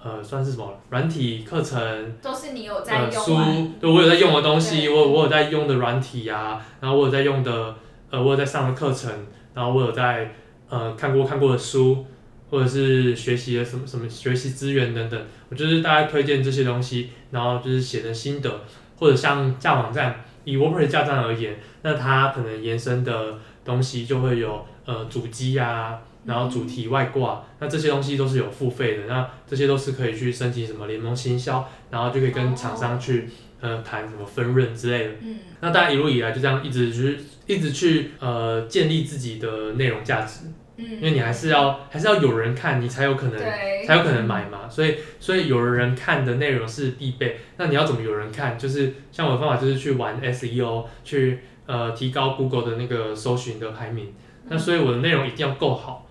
[0.02, 2.16] 呃算是什么软体课程。
[2.22, 7.76] 都是你有在呃，书用完，对我有在用的东西，对我我有在用的软体啊，然后我有在用的，
[8.12, 9.12] 呃，我有在上的课程，
[9.54, 10.34] 然后我有在
[10.70, 12.06] 呃看过看过的书，
[12.50, 18.50] 或者是学习的什么什么学习资源等等，我就是大概推荐这些东西，然后就是写成心得，
[18.98, 33.28] 或者像架网站，以 WordPress 架站而言，那它可能延伸的东西就会有呃主机啊，然后主题外挂，那这些东西都是有付费的，那这些都是可以去申请什么联盟行销，然后就可以跟厂商去、
[33.60, 35.10] 呃谈什么分润之类的。
[35.24, 40.46] 嗯那大家一路以来就这样一直去一直去呃建立自己的内容价值，
[40.78, 43.40] 因为嗯，你还是要还是要有人看，你才有可能，
[43.86, 47.40] 才有可能买嘛，所以所以有人看的内容是必备。
[47.58, 48.58] 那你要怎么有人看？
[48.58, 54.14] 就是像我的方法就是去玩 SEO，去呃提高 Google 的那个搜寻的排名。
[54.52, 56.09] 那所以我的内容一定要够好，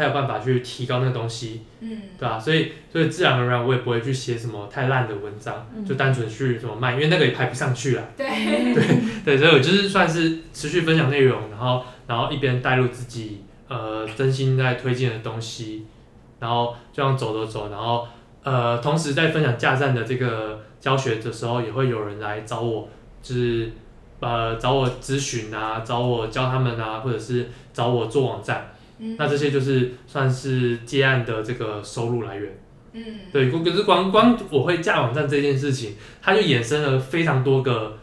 [0.00, 2.00] 才有办法去提高那个东西，嗯。
[2.18, 5.84] 对吧、所以所以自然而然我也不会去写什么太烂的文章，嗯。
[5.84, 8.02] 就单纯去什么卖，因为那个也排不上去啦。
[8.16, 8.26] 对，
[9.24, 15.86] 对，所以我就是算是持续分享内容，然后然后一边带入自己呃真心在推荐的东西，
[16.38, 18.06] 然后这样走走走，然后
[18.42, 22.88] 呃同时在分享架站的这个教学的时候，也会有人来找我，
[23.22, 23.70] 就是
[24.20, 29.16] 呃找我咨询啊，找我教他们啊，或者是找我做网站，嗯。
[29.18, 32.58] 那这些就是算是接案的这个收入来源。
[32.92, 33.04] 嗯。
[33.32, 37.98] 对，可是光光我会架网站这件事情，它就衍生了非常多个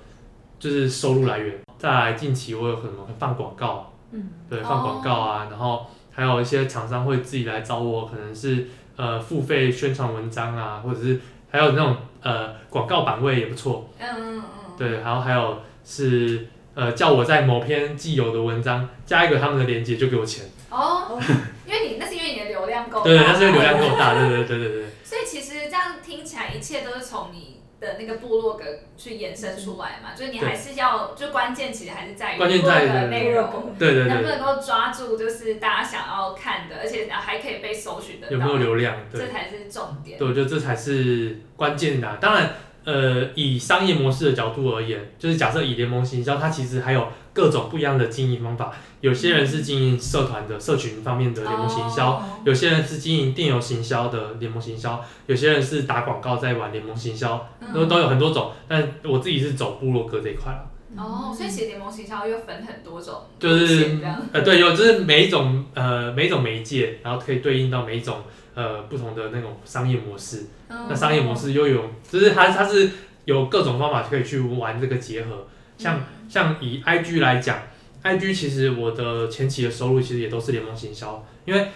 [0.60, 1.60] 就是收入来源。
[1.78, 11.20] 再来近期我有什么放广告，嗯，对，放广告啊，然后还有一些厂商会自己来找我，可能是呃付费宣传文章啊，或者是
[11.52, 14.44] 还有那种呃广告版位也不错，嗯嗯嗯，
[14.76, 21.20] 对，然后还有是呃叫我在某篇既有的文章加一个他们的链接就给我钱，哦，
[21.66, 24.86] 因为你那是因为你的流量够大，对，那是因为流量够大，对对对对对对。
[25.04, 28.66] 所以其实这样听起来，一切都是从你的那个部落格
[28.98, 33.76] 去延伸出来嘛，就是你还是要，就关键其实还是在于部落格内容。
[33.80, 38.98] 对对能不，能够抓住就是大家想要看的，而且还可以被搜寻得到，有没有流量？
[39.14, 40.18] 这，才是重点。
[40.18, 42.56] 对，我觉得这才是关键的啊、当然，
[42.88, 48.72] 呃，以商业模式的角度而言，就是假设以联盟行销，它其实还有各种不一样的经营方法。
[49.02, 58.54] 有些人是经营社团的社群方面的联盟行销，哦有些人是经营电邮行销的联盟行销，有些人是打广告在玩联盟行销，都嗯都有很多种。
[58.70, 60.66] 但我自己是走部落格这一块啦。
[60.96, 64.00] 哦，所以其实联盟行销又分很多种就是。
[64.32, 68.24] 呃，对，有就是每一种呃每一种媒介，然后可以对应到每一种
[68.56, 70.46] 呃不同的那种商业模式。
[70.70, 72.90] 那商业模式又有，就是它它是
[73.26, 75.48] 有各种方法可以去玩这个结合。
[75.78, 77.60] 像像以 IG 来讲
[78.04, 81.68] ，IG 其实我的前期的收入其实也都是联盟行销，因为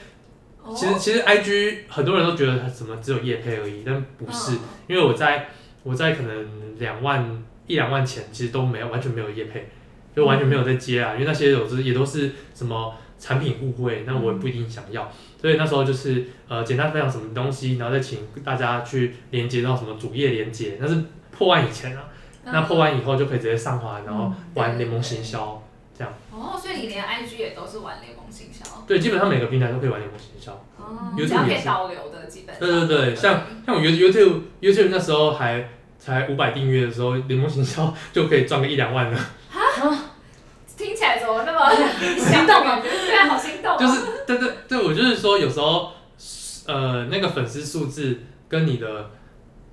[0.64, 0.74] 哦。
[0.76, 4.54] 其实其实 IG 很多人都觉得它怎么只有业配而已，但不是，
[4.88, 5.50] 因为我在
[5.84, 9.70] 我在可能两万一两万前其实都没有完全没有业配，
[10.16, 22.06] 就完全没有在接啊，因为那些有时也都是什么产品互惠，那我也不一定想要，所以那时候就是呃简单分享什么东西，然后再请大家去连接到什么主页连接，那是破万以前啊，
[22.44, 22.52] 嗯。
[22.52, 25.62] 那破万以后就可以直接上滑，然后玩联盟行销
[25.96, 26.12] 这样。
[26.32, 30.52] 哦，所以你连 IG 也都是玩联盟行销，对，基本上每个平台都可以玩联盟行销。
[30.78, 31.62] 哦，YouTube 只要可也是。
[31.62, 32.68] 以导流的基本上。
[32.68, 39.20] 对对对，像像我 YouTube YouTube 那时候还才五百订阅的时候，联盟行销就可以赚个一两万了。
[40.82, 41.70] 听起来怎么那么
[42.18, 42.80] 心动啊？
[42.82, 43.78] 对啊，好心动啊。
[43.78, 45.92] 就是对对对，我就是说有时候
[46.68, 49.12] 呃那个粉丝数字跟你的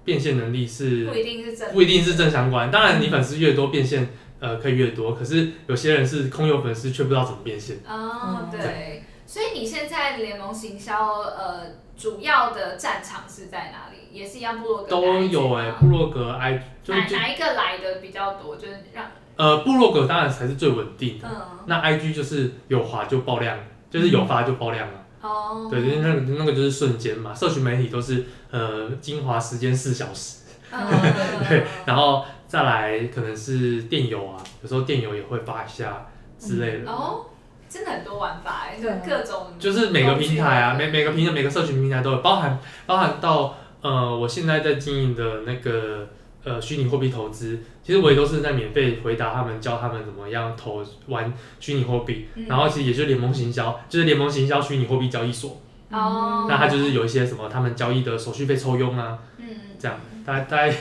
[0.04, 2.70] 变现能力是不一定是正，不一定是正相关。
[2.70, 4.08] 当然你粉丝越多，变现
[4.40, 7.78] 呃可以越多，可是有些人是空有粉丝却不知道怎么变现。
[7.88, 11.62] 哦，对，所以你现在联盟行销呃
[11.96, 13.98] 主要的战场是在哪里？
[14.10, 16.52] 也是一样部落格都有哎、哎，部落格 I
[16.86, 18.56] 哪哪一个来的比较多？
[18.56, 19.04] 就是让
[19.38, 21.40] 呃部落格当然才是最稳定的，嗯。
[21.64, 23.56] 那 IG 就是有滑就爆量，
[23.90, 24.94] 就是有发就爆量了。
[25.20, 30.78] 哦，对，因为那个那个就是瞬间嘛，社群媒体都是呃精华时间四小时，嗯
[31.48, 36.06] 对，然后再来可能是电邮啊，有时候电邮也会发一下
[36.38, 37.26] 之类的，哦，
[37.68, 46.08] 真的很多玩法哎，就各种就是每个平台啊，每每个平台每个社群平台都有，包含包含到呃我现在在经营的那个
[46.48, 55.60] 呃虚拟货币投资，其实我也都是在免费回答他们，教他们怎么样投玩虚拟货币，嗯然后其实也就是联盟行销，就是联盟行销虚拟货币交易所。
[55.90, 59.46] 哦，那它就是有一些什么他们交易的手续费抽佣啊，嗯
[59.78, 60.76] 这样大概大概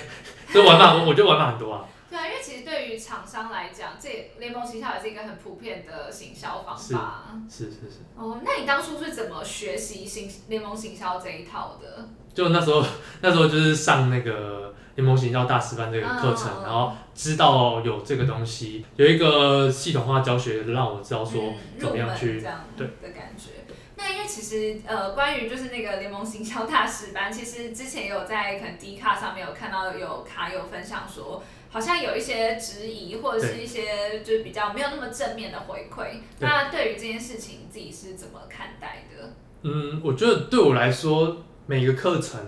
[0.51, 1.85] 这玩法，我我觉得玩法很多啊。
[2.09, 7.35] 对啊，因为其实对于厂商来讲，这联盟行销也是一个很普遍的行销方法。
[7.49, 12.07] 是是是，哦，那你当初是怎么学习行联盟行销这一套的？
[12.33, 12.81] 就那时候
[13.21, 23.51] 那时候就是上那个联盟行销大师班这个课程，嗯然后知道有这个东西，有一个系统化教学让我知道说嗯怎么样去这样对的感觉。
[23.95, 36.19] 那因为其实呃，关于就是那个联盟行销大师班，其实之前也有在可能 D 卡上面有看到有卡友分享说，好像有一些质疑或者是一些就是比较没有那么正面的回馈。
[36.39, 39.33] 那对于这件事情，自己是怎么看待的？
[39.63, 42.39] 嗯，我觉得对我来说，每个课程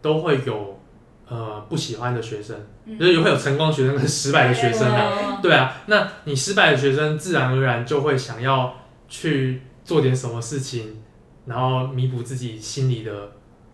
[0.00, 0.79] 都会有
[1.30, 5.38] 呃不喜欢的学生，嗯就是会有成功学生跟失败的学生啊。
[5.40, 8.74] 对对啊，那你失败的学生自然而然就会想要
[9.08, 11.00] 去做点什么事情，
[11.46, 13.32] 然后弥补自己心里的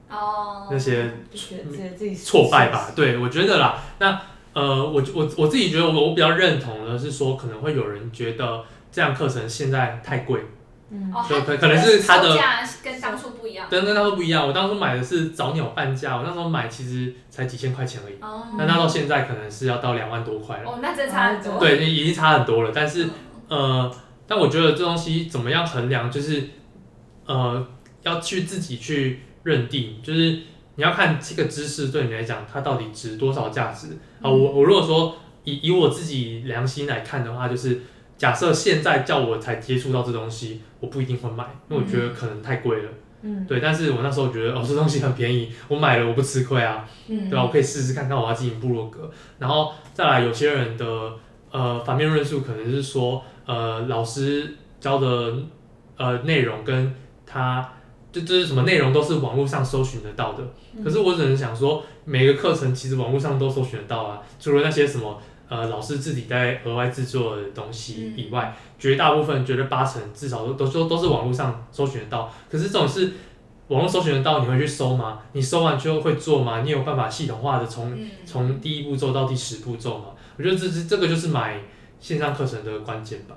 [0.09, 2.93] 哦，那些觉得自己挫败吧。
[2.95, 4.21] 对，我觉得啦，那
[4.53, 10.41] 呃，我我我自己觉得我我比较认同的是说，可能会有人觉得这样课程现在太贵，
[10.91, 13.67] 嗯哦，就可可能是它的价跟当初不一样。
[13.69, 14.47] 跟跟当初不一样。
[14.47, 20.71] 我当初买的是早鸟半价，我那时候买其实才几千块钱而已，哦，那那到现在可能是要到两万多块了。
[20.71, 21.59] 哦，那真的差很多。
[21.59, 23.11] 对，已经差很多了，但是嗯
[23.49, 23.97] 呃，
[24.27, 26.51] 但我觉得这东西怎么样衡量，就是
[27.27, 27.67] 呃，
[28.03, 30.41] 要去自己去认定，就是
[30.77, 37.81] 你要看这个知识对你来讲，它到底值多少价值啊、我我如果说以以我自己良心来看的话，就是
[38.17, 42.89] 假设现在叫我才接触到这东西，我不一定会买，因为我觉得可能太贵了。
[43.23, 46.87] 嗯对，但是我那时候觉得哦，这东西很便宜，我买了我不吃亏啊。
[47.09, 47.45] 嗯对吧？
[47.45, 51.13] 我可以试试看看我要经营部落格，然后再来有些人的
[51.51, 55.35] 呃反面论述可能是说，呃老师教的
[55.97, 57.73] 呃内容跟他
[58.13, 60.43] 就这是什么内容都是网络上搜寻得到的，
[60.85, 72.33] 可是我只能想说，每个课程其实网络上都搜寻得到啊，除了那些什么呃老师自己在额外制作的东西以外，绝大部分绝对八成至少都都都都是网络上搜寻得到。
[72.51, 73.13] 可是这种是
[73.69, 75.21] 网络搜寻得到，你会去搜吗？
[75.33, 76.63] 你搜完之后会做吗？
[76.63, 80.07] 你有办法系统化的从嗯，从第一步骤到第十步骤吗？
[80.37, 81.61] 我觉得这这这个就是买
[81.99, 83.37] 线上课程的关键吧。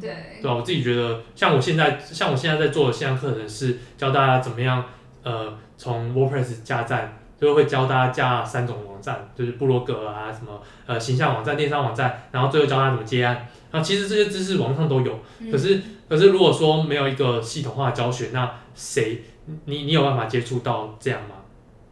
[0.00, 0.10] 对，
[0.42, 4.84] 对啊，我自己觉得，像我现在像我现在在做的线上课程是教大家怎么样，
[5.22, 13.48] 呃，从 WordPress 加站，就会教大家架三种网站，就是部落格啊，什么呃形象网站、电商网站，然后最后教他怎么接案。
[13.70, 15.50] 然后其实这些知识网上都有，嗯。
[15.50, 19.22] 可是可是如果说没有一个系统化的教学，那谁
[19.64, 21.36] 你你有办法接触到这样吗？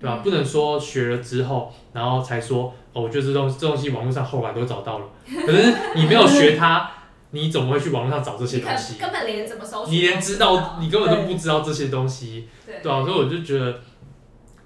[0.01, 0.23] 对吧、嗯。
[0.23, 5.07] 不能说学了之后，然后才说哦，我觉得这东这东西网络上后来都找到了，
[5.47, 6.91] 可是你没有学它，
[7.31, 8.99] 你怎么会去网络上找这些东西？
[8.99, 12.81] 根本连怎么搜，你连知道，你根本都不知道这些东西，对。
[12.83, 13.81] 对啊，所以我就觉得，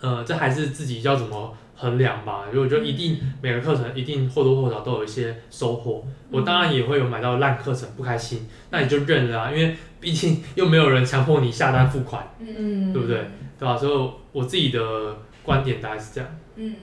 [0.03, 2.45] 呃，这还是自己要怎么衡量吧。
[2.51, 6.05] 因为我觉得一定每个课程一定或多或少都有一些收获。
[6.31, 13.25] 我当然也会有买到烂课程不开心，那你就认了啊，因为毕竟又没有人强迫你下单付款，嗯对不对？
[13.59, 16.29] 对吧、所以我自己的观点大概是这样。
[16.57, 16.75] 嗯，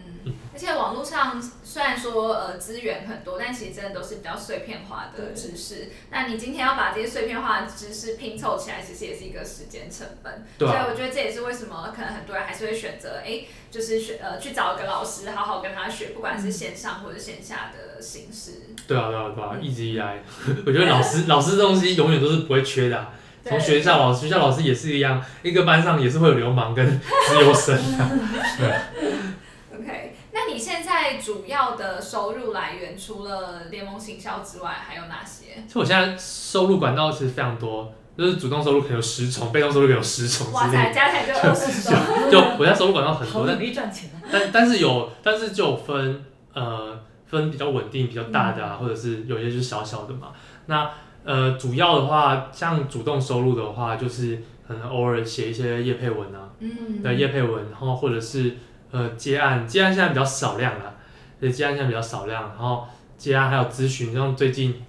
[0.54, 5.90] 而且网络上虽然说呃资源很多，但其实真的都是比较碎片化的知识。
[6.12, 10.46] 那你今天要把这些碎片化的知识拼凑起来，其实也是一个时间成本。
[10.58, 18.52] 对啊所以我觉得这也是为什么可能很多人还是会选择哎，就是选呃去找一个老师，好好跟他学，不管是线上或者线下的形式。
[18.88, 20.24] 对啊，对啊，对啊，嗯一直以来，
[20.66, 23.14] 我觉得老师老师这东西永远都是不会缺的啊、
[23.44, 26.86] 从学校老师，学校老师也是一样，一个班上也是会有流氓跟
[27.30, 28.12] 自由生啊。
[29.74, 35.62] OK，那你现在主要的收入来源除了联盟行销之外，还有哪些？
[35.68, 42.32] 其实我现在收入管道其实非常多，就是主动收入可能有十重，被动收入可能有十重哇塞，之类加起来就二十种。
[42.32, 44.24] 就我现在收入管道很多，但努力赚钱啊！
[44.32, 46.24] 但但是有，但是就有分
[46.54, 50.30] 呃分比较稳定、比较大的啊，或者是有些就是小小的嘛。
[50.68, 50.90] 那
[51.26, 58.56] 呃主要的话，像主动收入的话，就是可能偶尔写一些业配文啊，嗯，的业配文，然后或者是
[58.92, 60.96] 呃接案，接案现在比较少量了，
[61.40, 62.88] 对，接案现在比较少量，然后
[63.18, 64.82] 接案还有咨询，像最近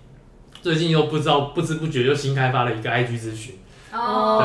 [0.63, 3.57] 最近又不知道不知不觉又新开发了一个 IG 咨询
[3.93, 4.39] 哦，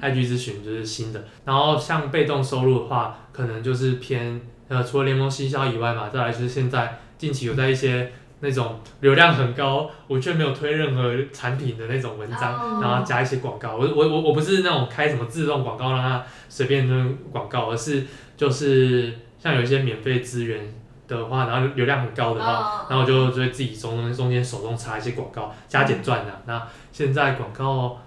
[0.00, 12.52] 对对对，IG 咨询就是新的，然后像被动收入的话，可能就是偏呃除了联盟行销以外嘛，再来就是现在近期有在一些那种流量很高，我却没有推任何产品的那种文章。
[12.54, 13.76] 哦然后加一些广告。
[13.76, 18.04] 我我我我不是那种开什么自动广告让它随便扔广告，而是
[18.36, 20.60] 就是像有一些免费资源
[21.06, 22.86] 的话，然后流量很高的话，哦。
[22.88, 26.42] 然后我就就会自己中中间手动插一些广告，加减赚的。
[26.46, 27.98] 那现在广告，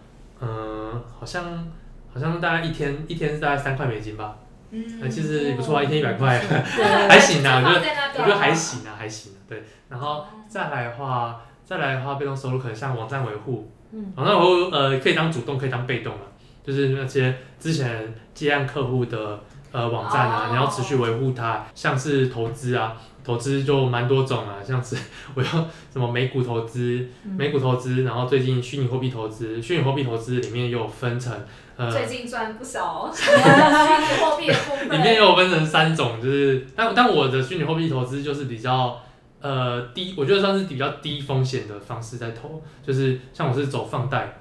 [0.41, 1.67] 嗯、好像
[2.13, 4.37] 好像大概一天一天是大概三块美金吧，
[4.71, 4.99] 嗯。
[5.01, 6.39] 呃其实也不错啊，一天一百块，
[7.09, 9.63] 还行啊，我觉得我觉得还行啊，还行啊，对。
[9.89, 16.25] 然后再来的话，再来的话，被动收入可能像网站维护，嗯，网站维护呃可以当主动，可以当被动啊，
[16.63, 19.39] 就是那些之前接案客户的
[19.77, 20.49] 呃网站啊，哦。
[20.51, 24.95] 你要持续维护它，像是投资啊，投资就蛮多种啊， 像是
[25.35, 25.49] 我要
[25.93, 27.31] 什么美股投资，嗯。
[27.37, 31.33] 美股投资，然后最近虚拟货币投资，虚拟货币投资里面又有分成
[31.75, 32.83] 呃最近赚不少。
[32.83, 34.89] 哦， 虚拟货币的部分。
[34.97, 38.99] 里面又有分成三种，就是但但我的虚拟货币投资就是比较
[39.41, 44.39] 呃低，我觉得算是比较低风险的方式在投，就是像我是走放贷，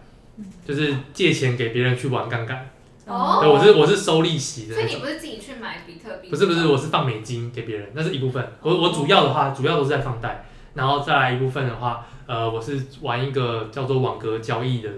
[0.67, 2.71] 就是借钱给别人去玩杠杆，
[3.07, 6.29] 哦对，我是我是收利息的所以那种，你不是自己去买比特币？
[6.29, 10.45] 不是不是，我是放美金给别人，那是一部分，我我主要的话主要都是在放贷，
[10.75, 14.91] 然后再来一部分的话，呃，我是玩一个叫做网格交易的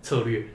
[0.00, 0.46] 策略，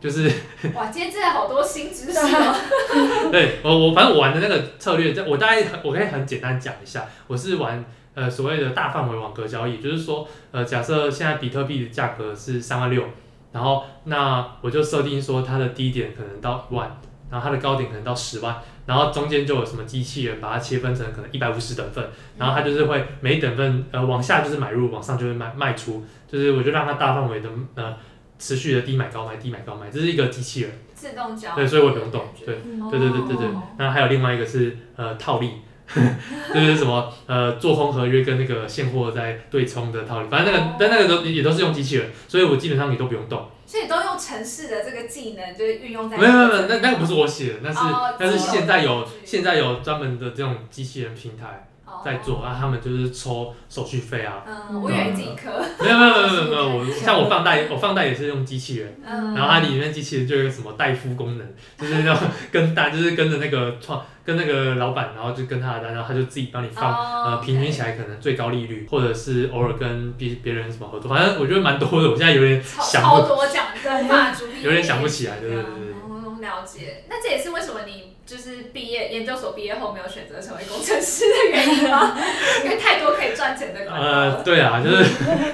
[0.00, 0.28] 就是
[0.74, 2.54] 哇，今天真的好多新知识哦。
[3.30, 7.84] 对我我反正我玩的那个策略，在我大概很我可以很简单讲一下，我是玩
[8.14, 13.04] 呃所谓的大范围网格交易，就是说呃假设现在比特币的价格是三万六，
[13.52, 27.94] 然后那我就设定说它的低点可能到一万，然后它的高点可能到十万，然后中间就有什么机器人把它切分成可能一百五十等份，然后它就是会每一等份呃往下就是买入，往上就是卖卖出，就是我就让它大范围的呃
[28.38, 30.70] 持续的低买高卖低买高卖，这是一个机器人。
[30.94, 31.54] 自动交易。
[31.56, 32.22] 对，所以我不用动。
[32.44, 33.46] 对，哦对对对对对。
[33.78, 35.50] 然后还有另外一个是呃套利，
[36.54, 43.48] 就是什么呃做空合约跟那个现货在对冲的套利，反正那个哦但那个都也都是用机器人，所以我基本上你都不用动。
[43.66, 51.68] 所以都用城市的这个技能，就是运用在没有没有没有，那那个不是我写的，那是哦但是现在有现在有专门的这种机器人平台
[52.04, 54.42] 在做，哦啊，他们就是抽手续费啊。
[54.44, 55.50] 嗯，我以为自己磕。
[55.80, 59.00] 没有没有没有没有我像我放贷，我放贷也是用机器人。
[59.04, 61.46] 嗯，然后它里面机器人就有一个什么代付功能，
[61.78, 73.66] 就是那种跟大，就是跟着那个创，跟跟那个老板，然后就跟他的单，然后他就自己帮你放，哦呃，平均起来可能最高利率，或者是偶尔跟别别人什么合作，反正我觉得蛮多的，我现在有点超超，多讲
[74.04, 75.90] 无法主义， 有点想不起来，对对对对。
[76.08, 77.04] 哦，了解。
[77.08, 82.16] 那这也是为什么你就是毕业研究所毕业后没有选择成为工程师的原因吗？
[82.64, 85.04] 因为太多可以赚钱的管道呃，对啊，就是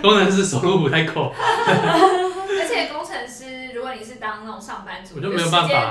[0.03, 5.91] 工程师收入不太够， 而且工程师，如果你是当那种上班族，我就没有办法，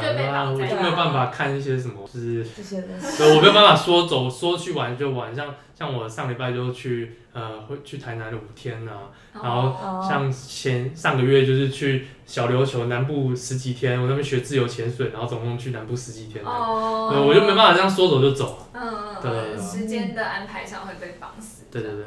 [0.51, 3.17] 我就没有办法看一些什么，就是这些东西。
[3.17, 21.63] 对，我没有办法说走说去玩就玩，像像我上礼拜就去呃会去台南了五天啊，然后哦像前上个月就是去小琉球南部十几天，我那边学自由潜水，然后总共去南部十几天哦，我就没办法这样说走就走啊，嗯嗯对对嗯，对时间的安排上会被绑死。
[21.71, 22.05] 对对对。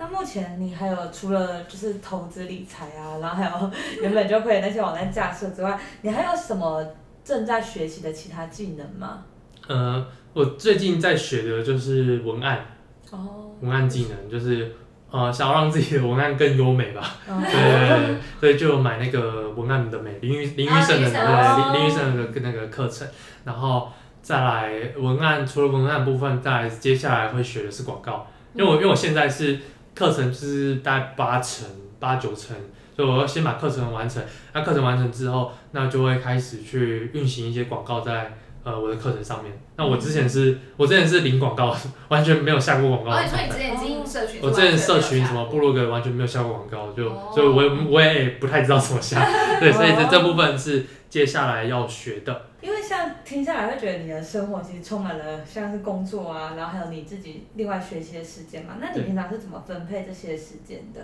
[0.00, 3.70] 嗯，那目前你还有除了就是投资理财啊，然后还有
[4.02, 6.84] 原本就会那些网站架设之外，你还有什么
[7.22, 9.22] 正在学习的其他技能吗？
[9.68, 12.64] 呃，我最近在学的就是文案，
[13.10, 14.74] 哦，文案技能，就是
[15.10, 17.16] 呃想要让自己的文案更优美吧。
[17.28, 23.06] 嗯对对对对，所以就有买那个文案的美林玉林玉胜的对哦林林玉胜的那个课程，
[23.44, 23.88] 然后
[24.22, 29.58] 再来文案，除了文案部分，再来接下来会学的是广告，因为我因为我现在是
[29.94, 31.66] 课程就是大概八成
[31.98, 32.56] 八九成。
[32.96, 34.22] 所以我要先把课程完成，
[34.52, 39.52] 那课程完成之后，那就会开始去运行一些广告在呃我的课程上面。
[39.76, 41.76] 那我之前是，我之前是零广告，
[42.08, 43.50] 完全没有下过广告哦，的你说你。
[43.50, 49.24] 之前经营社群，我之前社群什么部落格完全没有下过广告，就、哦所以我也我也不太知道怎么下，
[49.58, 52.46] 对，所以这这部分是接下来要学的。
[52.60, 58.74] 因为像听下来会觉得你的生活其实充满了像是工作啊，然后还有你自己另外学习的时间嘛。
[58.78, 61.00] 那你平常是怎么分配这些时间的？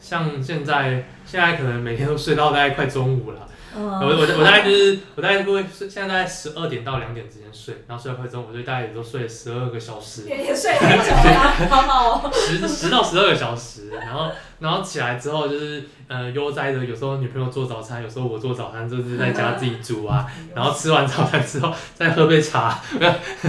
[0.00, 3.40] 像现在现在可能每天都睡到大概快中午了，
[3.74, 11.68] 我嗯，我我大概就是我大概会睡，现在大概十二点到两点之间睡，然后睡到快中午，所以大概也都睡了十二个小时，也也睡很久了。
[11.68, 12.30] 好好哦。
[12.32, 14.30] 十十到十二个小时，然后
[14.60, 22.80] 然后起来之后就是呃悠哉的，有时候女朋友做早餐，有时候我做早餐，就是在家自己煮啊， 然后吃完早餐之后再喝杯茶，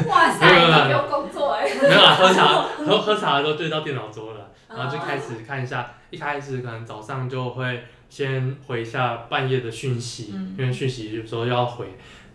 [0.07, 1.69] 哇塞， 没有没有你不用工作哎。
[1.81, 4.36] 没有啊，喝茶喝喝茶的时候对到电脑桌了，
[4.69, 11.87] 然后就开始看一下，一开始可能早上就会先回一下半夜的讯息，嗯因为讯息有时候要回，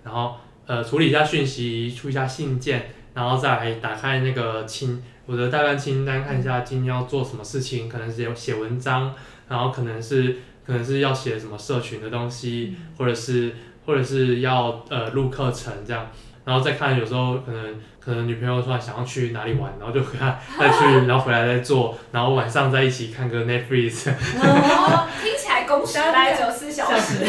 [0.05, 9.15] 然后呃处理一下讯息，出一下信件，然后再打开那个清我的代办清单，看一下今天要做什么事情，可能是有写文章，
[9.49, 13.55] 然后可能是可能是要写什么社群的东西，或者是
[13.87, 16.11] 或者是要呃录课程这样，
[16.45, 24.11] 然后再看有时候可能可能女朋友突然想要去哪里玩，然后就跟她再去，然后回来再做，然后晚上再一起看个 Netflix，
[24.43, 27.25] 哦，听起来工时大概只有四小时。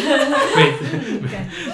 [0.55, 0.73] 每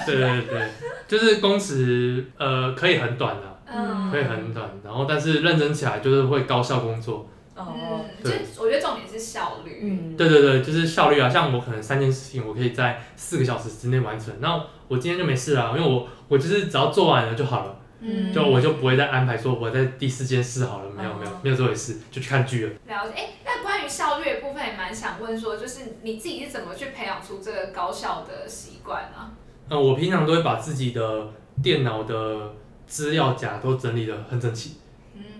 [0.06, 0.68] 对对对，
[1.08, 7.26] 就是工时呃可以很短的、嗯，可以很短，然后但是认真起来就是会高效工作。
[7.56, 9.90] 哦，嗯，就对我觉得重点是效率。
[10.12, 17.76] 嗯，对对对，就是效率啊，像我可能三件事情我可以在四个小时之内完成，那我今天就没事了，因为我我就是只要做完了就好了。
[18.02, 22.72] 嗯，就我就不会再安排说我在第四件事好了，没有没有没有这回事，就去看剧了。
[22.86, 23.12] 了解。
[23.14, 29.32] 哎，那关于效率的部分也蛮想问说，就是你自己是怎么去培养出这个高效的习惯啊？
[29.68, 31.28] 嗯，我平常都会把自己的
[31.62, 32.54] 电脑的
[32.86, 34.89] 资料夹都整理的很整齐，嗯，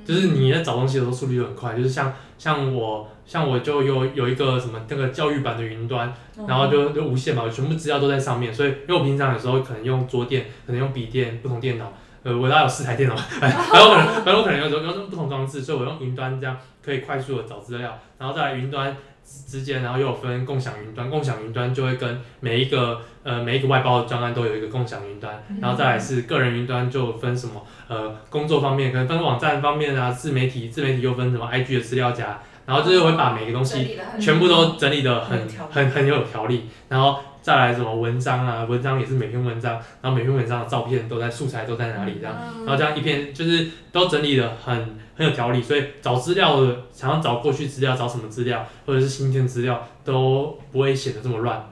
[0.05, 11.93] 就是你在找东西的时候速率就很快，就是像像我像我就有有一个什么那个教育版的云端，嗯然后就就无线嘛，我全部资料都在上面，所以因为我平常有时候可能用桌垫，可能用笔电，不同电脑。
[12.23, 18.95] 呃，我大概有四台电脑， 反正我可能，然后我可能有时候用不同装置，所以我用云端这样可以快速的找资料，然后再来云端
[19.31, 35.39] 之之间，然后又有分共享云端，共享云端就会跟每一个呃每一个外包的专案都有一个共享云端，然后再来是个人云端就分什么呃工作方面，可能分网站方面啊，自媒体自媒体又分什么 IG 的资料夹，然后就是会把每个东西全部都整理的很
[35.71, 39.73] 很很很有条理，然后再来什么文章啊，文章也是每篇文章，
[40.03, 42.67] 然后每篇文章的照片都在素材都在哪里这样，嗯。
[42.67, 51.71] 然后这样一篇就是都整理的很很有条理，所以找资料的想要找过去资料，找什么资料或者是新鲜资料都不会显得这么乱，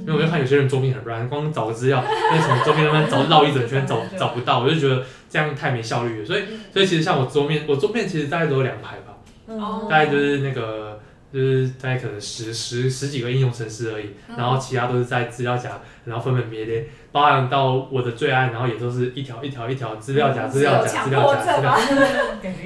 [0.00, 6.60] 因为我就看有些人桌面很乱，光找个资料那什么桌面那边找绕一整圈找找不到，我就觉得这样太没效率了，所以嗯。
[6.72, 9.18] 所以其实像我桌面，我桌面其实大概都有两排吧。
[9.48, 9.86] 哦。
[9.90, 10.98] 大概就是那个，
[11.36, 21.78] 就是大概可能十十十几个应用程式而已，嗯然后其他都是在资料夹，然后分门别类，包含到我的最爱，然后也都是一条一条一条资料夹、资料夹、资料夹、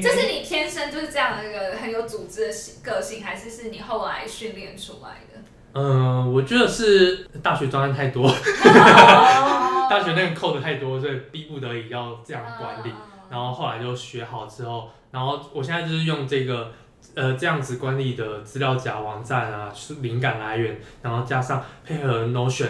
[0.00, 5.40] 这 是你天生就是这样的一个很有组织的性个性，还是是你后来训练出来的？
[5.72, 12.90] 嗯，我觉得是大学专案太多， 哦大学那个扣的太多，所以逼不得已要这样管理。
[12.90, 12.96] 嗯
[13.30, 16.72] 然后后来就学好之后，然后我现在就是用这个
[17.14, 22.68] 呃这样子管理的资料夹网站啊，是灵感来源，然后加上配合 Notion，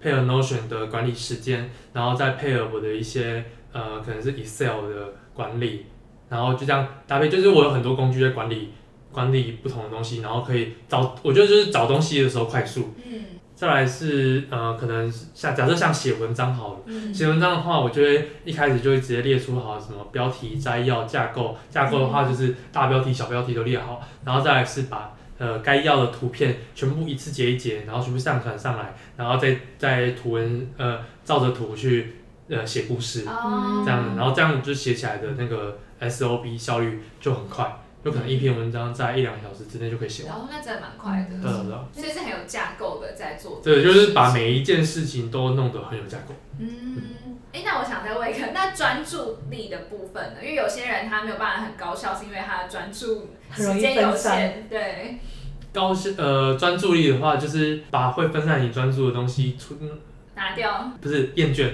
[0.00, 5.86] 配合 Notion 的管理时间，然后再配合我的一些呃可能是 Excel 的管理，
[6.28, 8.72] 然后就这样搭配，就是我有很多工具在管理
[9.12, 12.94] 管理不同的东西，然后可以找，我觉得就是找东西的时候快速。
[13.04, 13.20] 嗯
[13.56, 16.80] 再来是呃，可能像假设像写文章好了。
[16.84, 21.56] 嗯写文章的话，我就会一开始就会直接列出好什么标题、摘要、架构。
[21.70, 32.16] 架构的话就是大标题、小标题都列好，然后再来是把呃该要的图片全部一次截一截，然后全部上传上来，然后再再图文呃照着图去
[32.50, 37.74] 呃写故事，哦这样，然后这样就写起来的那个 SOP 效率就很快，
[38.06, 40.32] 就可能一篇文章在一两个小时之内就可以写完。
[40.32, 43.60] 然后那真的蛮快的，对对对所以是很有架构的在做。
[43.64, 46.32] 对，就是把每一件事情都弄得很有架构。
[46.60, 47.02] 嗯，
[47.52, 50.36] 哎，那我想再问一个， 那专注力的部分呢？
[50.40, 54.68] 因为有些人他没有办法很高效，是因为他的专注时间有限。
[54.70, 55.18] 对，
[55.72, 59.90] 高效呃专注力的话，就是把会分散你专注的东西出，嗯
[60.36, 60.92] 拿掉。
[61.00, 61.70] 不是厌倦，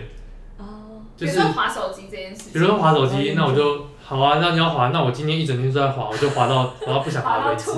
[0.57, 7.71] 哦，就是比如说划手机这件事情，比如说划手哦机，那我就好啊，那你要滑，那我今天一整天都在滑，我就滑到 滑到不想滑为止。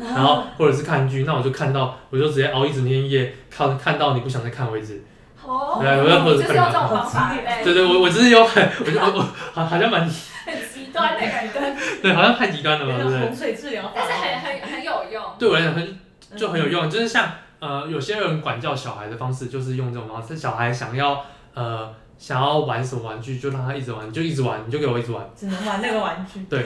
[0.00, 5.04] 然后或者是看剧，那我就看到，我就直接熬一整天夜，看看到你不想再看为止。
[5.44, 9.20] 哦，对我要或者就是对，对对，我我只是有很，我就我我
[9.52, 10.00] 好好像蛮
[10.46, 11.60] 很极端的感觉，
[12.02, 13.20] 对，好像太极端了嘛，对不对？
[13.20, 15.22] 洪水治疗法，但是很很很有用。
[15.38, 15.98] 对我来讲很
[16.36, 26.40] 就很有用，就是像呃有些人管教小孩的方式，就是用这种方式，小孩想要呃想要玩什么玩具，就让他一直玩，就一直玩，你就给我一直玩，只能玩那个玩具。
[26.48, 26.64] 对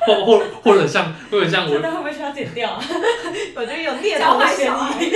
[0.00, 2.82] 或或或或者像或者像我真的会不会需要剪掉啊？
[3.54, 5.12] 我觉得有猎头的嫌疑。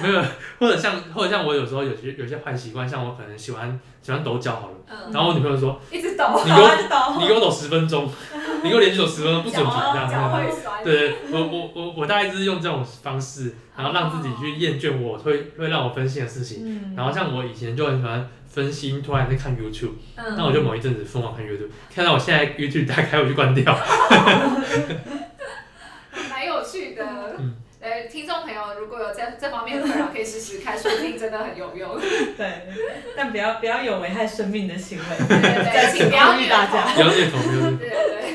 [0.02, 0.22] 没有，
[0.60, 8.08] 或者像或者像我有时候有些有些坏习惯，像我可能喜欢喜欢抖脚好了，嗯，然后我女朋友说一直抖，你给我知道你给我抖十分钟，
[8.62, 10.32] 你给我连续抖十分钟不准停这样这脚样。
[10.36, 10.84] 会酸。
[10.84, 16.58] 对，我我我我大概就是用这种方式，然后让自己去厌倦我会会让我分心的事情。
[16.64, 23.74] 嗯然后像我以前就很喜欢分心，突然在看 YouTube，嗯，那我就某一阵子疯狂看 YouTube，看到我现在 YouTube 打开我就关掉。
[26.28, 27.04] 蛮有趣的。
[27.38, 31.98] 嗯呃，听众朋友如果有这这方面的困扰，可以试试看，说不定真的很有用。
[32.36, 32.68] 对，
[33.16, 35.04] 但不要不要有危害生命的行为。
[35.26, 37.30] 对对对，请不要虐大家对
[37.78, 38.34] 对，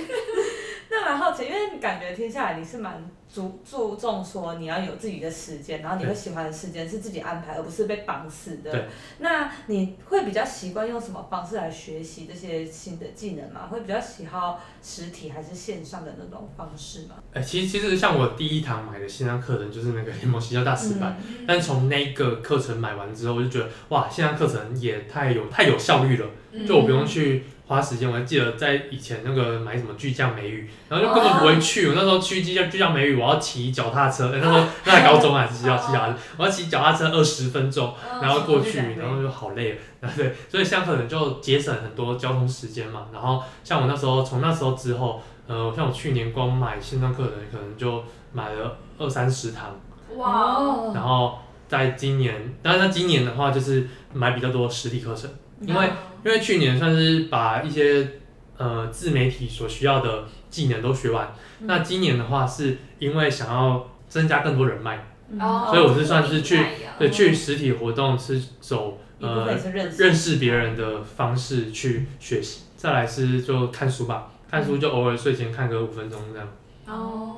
[0.89, 8.87] 那蛮好奇，因为感觉听下来你是蛮注注重说你要有自己的时间，然后你会喜欢的时间是自己安排，而不是被绑死的。
[9.19, 13.67] 那你会比较习惯用什么方式来学习这些新的技能吗？
[13.69, 17.15] 会比较喜好实体还是线上的那种方式吗？
[17.33, 26.27] 哎、其实其实像我第一堂买的线上课程就是那个联盟行销大师班，嗯但从那个课程买完之后，我就觉得哇，线上课程也太有太有效率了。
[26.53, 31.87] 嗯就我不用去花时间，我还记得在以前那个买什么巨匠美语，然后就根本不会去。
[31.87, 43.07] 我那时候去巨匠巨匠美语，我要骑脚踏车，欸 那时候那还高中还是骑脚骑脚踏车，我要骑脚踏车二十分钟，嗯然后过去，然后就好累，然后对，所以像可能就节省很多交通时间嘛。
[43.11, 49.75] 然后像我那时候从那时候之后，呃，像我去年光买线上课程，可能就买了二三十堂，
[50.17, 55.27] 哇哦，然后在今年，当然那今年的话就是买比较多实体课程。
[55.61, 55.89] 因为
[56.25, 58.13] 因为去年算是把一些
[58.57, 61.67] 呃自媒体所需要的技能都学完，嗯。
[61.67, 65.05] 那今年的话是因为想要增加更多人脉，
[65.39, 66.59] 哦，所以我是算是去
[66.97, 70.03] 对，去实体活动是走一部呃分是认识。
[70.03, 76.47] 认识别人的方式去学习，再来是就看书吧，看书就偶尔睡前看个五分钟这样，
[76.87, 77.37] 哦，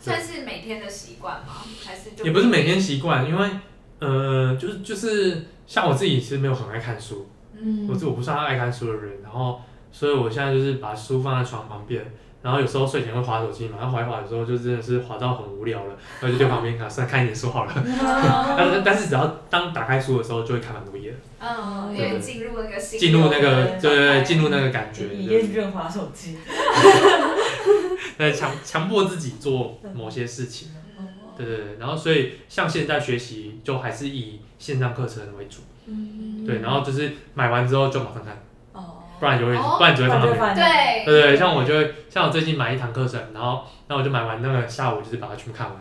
[0.00, 1.62] 算是每天的习惯吗？
[1.86, 3.48] 还是就也不是每天习惯，因为
[4.00, 7.28] 呃就是就是像我自己其实没有很爱看书，
[7.64, 7.88] 嗯。
[7.88, 9.60] 我是我不算爱看书的人，然后
[9.90, 12.04] 所以我现在就是把书放在床旁边，
[12.42, 17.72] 然后有时候睡前会划手机嘛，然后划一划的时候就真的是划到很无聊了，然后就丢旁边看，算看一点书好了。
[18.56, 26.36] 但是但是只要当打开书的时候，就会看很多页，嗯，因为进入那个心进入那个流对对对，进入那个感觉，厌倦划手机。
[28.16, 30.68] 对，强强迫自己做某些事情，
[31.36, 38.36] 对对对，然后所以像现在学习就还是以线上课程为主，嗯对，然后就是买完之后就马上看，
[38.72, 40.38] 哦，不然就会哦不然就会放那边。
[40.38, 45.76] 放对对对，像我就会，像我最近买一堂课程，然后，那我就买完那个下午就是把它全部看完，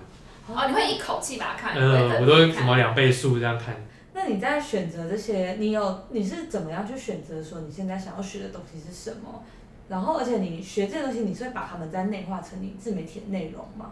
[0.47, 3.76] 哦，你会一口气把它看，呃，我都会什看么两倍速这样看。
[4.14, 9.43] 那你在选择这些，你有你是怎么样去选择说你现在想要学的东西是什么？
[9.89, 13.91] 然后，而且你学这些东西，你是会把它们再内化成你自媒体的内容吗？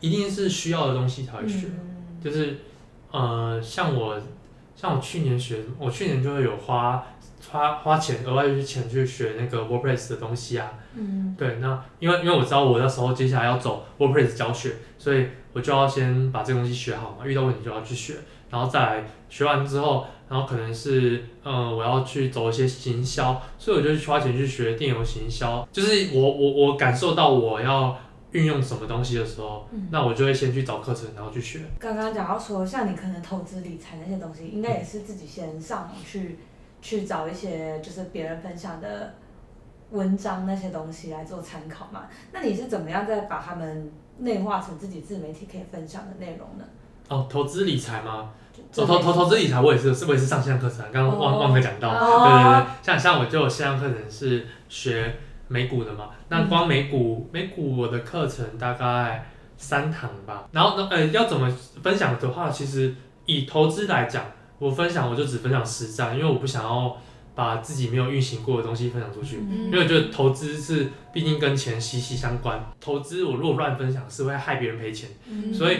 [0.00, 2.58] 一定是需要的东西才会学，嗯就是
[3.10, 4.20] 呃，像我
[4.76, 7.04] 像我去年学，我去年就会有花
[7.50, 11.34] 花花钱额外去钱去学那个 WordPress 的东西啊，嗯。
[11.38, 18.14] 对，那因为因为我知道我那时候接下来要走 WordPress 教学，所以我就要先把这个东西学好嘛，遇到问题就要去学，
[18.50, 27.98] 然后再来学完之后，然后可能是嗯我要去走一些行销，所以我就去花钱去学电邮行销，就是我我我感受到我要
[28.36, 31.60] 运用什么东西的时候，嗯那我就会先去找课程，然后去学。
[31.78, 36.38] 刚刚讲到说，像你可能投资理财那些东西，应该也是自己先上网去
[36.82, 39.14] 去找一些就是别人分享的
[39.90, 42.06] 文章那些东西来做参考嘛。
[42.32, 46.64] 那你是怎么样再把他们内化成自己自媒体可以分享的内容呢？
[47.08, 48.30] 哦，投资理财吗？
[48.72, 55.14] 就投投投投资理财，我也是，是我也是上线上课程啊，刚刚忘哦忘了讲到，哦对对对，像像我就有线上课程是学
[55.48, 61.50] 美股的嘛，那嗯光美股美股我的课程大概三堂吧，然后呢，呃，要怎么
[61.82, 62.94] 分享的话，其实
[63.24, 64.24] 以投资来讲，
[64.58, 66.96] 我分享我就只分享实战，因为我不想要
[67.34, 69.38] 把自己没有运行过的东西分享出去。
[69.38, 69.66] 嗯。
[69.66, 75.10] 因为我觉得投资是毕竟跟钱息息相关，投资我如果乱分享是会害别人赔钱。
[75.28, 75.52] 嗯。
[75.52, 75.78] 所以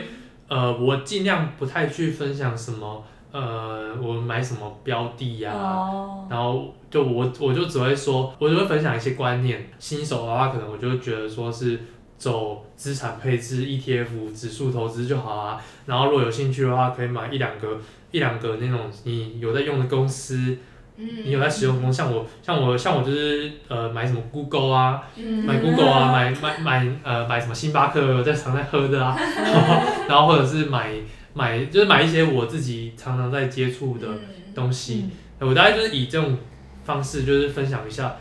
[0.49, 9.69] 呃，我尽量不太去分享什么，呃，我买什么标的呀、哦，然后就我我就只会说，我就会分享一些观念。
[9.79, 11.79] 新手的话，可能我就会觉得说是
[12.17, 15.61] 走资产配置、ETF、指数投资就好啊。
[15.85, 17.79] 然后如果有兴趣的话，可以买一两个
[18.11, 20.57] 一两个那种你有在用的公司，
[20.97, 30.95] 嗯你有在使用公，像我像我像我就是呃买什么 Google 啊，嗯买 Google 啊，买买买呃买什么星巴克在常在喝的啊， 然后然后或者是买
[31.37, 36.39] 买就是买一些我自己常常在接触的嗯东西，嗯我大概就是以这种
[36.83, 38.17] 方式就是分享一下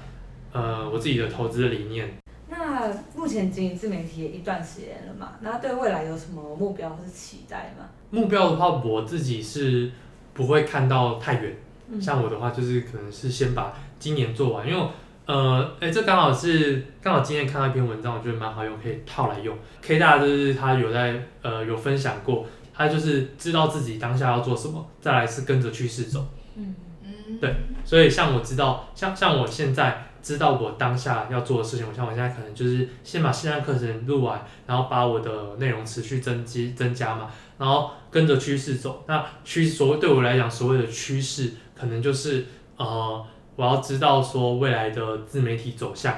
[0.52, 2.14] 呃我自己的投资的理念。
[2.50, 7.86] 那目前经营自媒体也一段时间了嘛，那对未来有什么目标或是期待吗？
[8.10, 9.90] 目标的话，我自己是
[10.34, 11.56] 不会看到太远。
[11.88, 14.86] 嗯像我的话，就是可能是先把今年做完，因为
[15.26, 19.58] 呃，哎、这刚好是刚好今天看到一篇文章，我觉得蛮好用，可以套来用。
[19.82, 22.46] K 大就是他有在呃有分享过，
[22.78, 26.28] 他就是知道自己当下要做什么，再来是跟着趋势走。
[26.56, 39.04] 嗯嗯对所以像我知道，像像我现在知道我当下要做的事情，我像我现在可能就是先把线上课程录完，然后把我的内容持续增积增加嘛，然后跟着趋势走。
[39.08, 42.46] 那趋所谓对我来讲，所谓的趋势，可能就是
[42.78, 46.14] 呃，我要知道说未来的自媒体走向，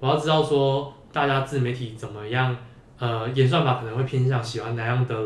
[0.00, 2.56] 我要知道说大家自媒体怎么样，
[2.98, 5.16] 呃，演算法可能会偏向喜欢哪样的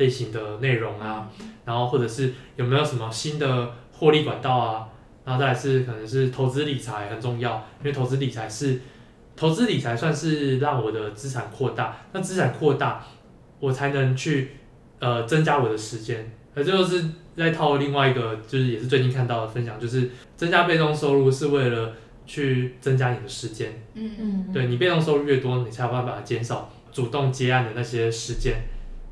[0.00, 1.28] 类型的内容啊，
[1.66, 4.88] 然后或者是有没有什么新的获利管道啊，
[5.26, 8.80] 然后再来是可能是投资理财很重要，因为投资理财是
[9.36, 13.04] 投资理财算是让我的资产扩大，那资产扩大，
[13.60, 14.52] 我才能去
[15.00, 17.04] 呃增加我的时间，而这就是
[17.36, 21.92] 在套另外一个就是也是最近看到的分享，就是增加被动收入是为了
[22.24, 28.54] 去增加你的时间，嗯嗯，对你被动收入越多，你才有办法减少主动接案的那些时间。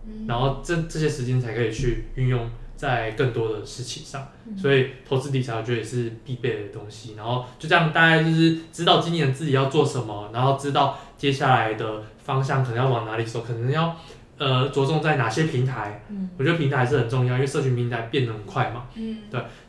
[0.09, 7.15] 嗯然后这这些时间才可以去运用在更多的事情上，嗯所以投资理财我觉得也是必备的东西。
[7.17, 13.97] 然后就这样，大概就是知道今年自己要做什么，然后知道接下来的方向可能要往哪里走，可能要
[14.39, 16.05] 呃着重在哪些平台。
[16.09, 19.19] 嗯我觉得平台是很重要，因为社群平台变得很快嘛，嗯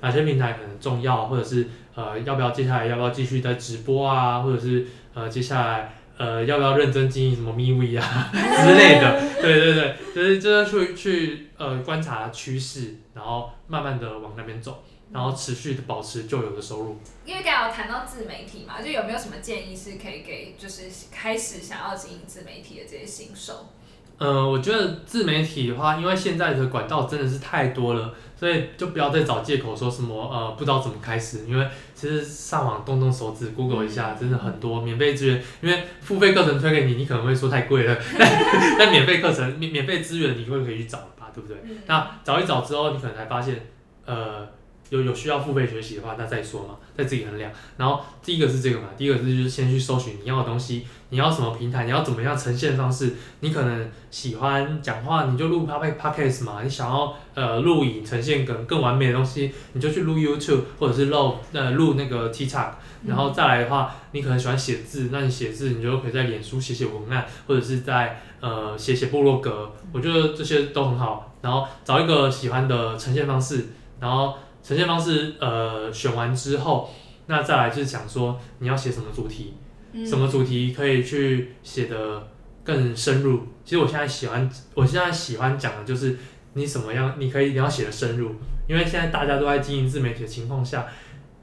[0.01, 5.93] 哪些平台可能重要，或者是呃要不要接下来要不要继续在直播啊，或者是呃接下来。
[6.19, 9.21] 呃，要不要认真经营什么 MeWe 啊 之类的？
[9.41, 16.99] 对对对，就是就是去去呃观察趋势，然后慢慢的往那边走，然后持续的保持旧有的收入。
[17.25, 23.69] 因为刚刚有谈到自媒体嘛，就有没有什么建议是可以给就是开始想要经营自媒体的这些新手？
[24.17, 31.65] 呃，我觉得自媒体的话，因为现在的管道真的是太多了，所以就不要再找借口说什么呃不知道怎么开始，因为
[31.99, 35.41] 其实上网动动手指 Google 一下，真的很多免费资源。
[35.61, 38.29] 因为付费课程推给你，你可能会说太贵了，但
[38.79, 41.57] 但免费课程免免费资源你会可以去找吧，对不对？
[41.65, 43.67] 嗯那找一找之后，你可能才发现，
[44.05, 44.47] 呃，
[44.89, 47.51] 有有需要付费学习的话，那再说嘛，再自己衡量。
[47.77, 53.13] 然后第一个是这个嘛，第一个是就是先去搜寻你要的东西，你要什么平台，你要怎么样呈现方式。
[53.41, 56.63] 你可能喜欢讲话，你就录 p o d podcast 嘛。
[56.63, 62.71] 你想要呃录影呈现更更完美的东西，你就去录 YouTube 或者是录呃录那个 TikTok。
[63.05, 71.33] 然后再来的话，你可能喜欢写字，那你写字你就可以在脸书写写文案，或者是在呃写写部落格，我觉得这些都很好。
[71.41, 73.67] 然后找一个喜欢的呈现方式，
[74.01, 74.35] 然后
[74.69, 76.93] 呈现方式呃选完之后，
[77.25, 79.55] 那再来就是讲说你要写什么主题，
[79.93, 82.27] 嗯什么主题可以去写的
[82.63, 83.47] 更深入。
[83.65, 86.15] 其实我现在喜欢，我现在喜欢讲的就是
[86.53, 88.29] 你什么样，你可以你要写的深入，
[88.67, 90.85] 因为现在大家都在经营自媒体的情况下，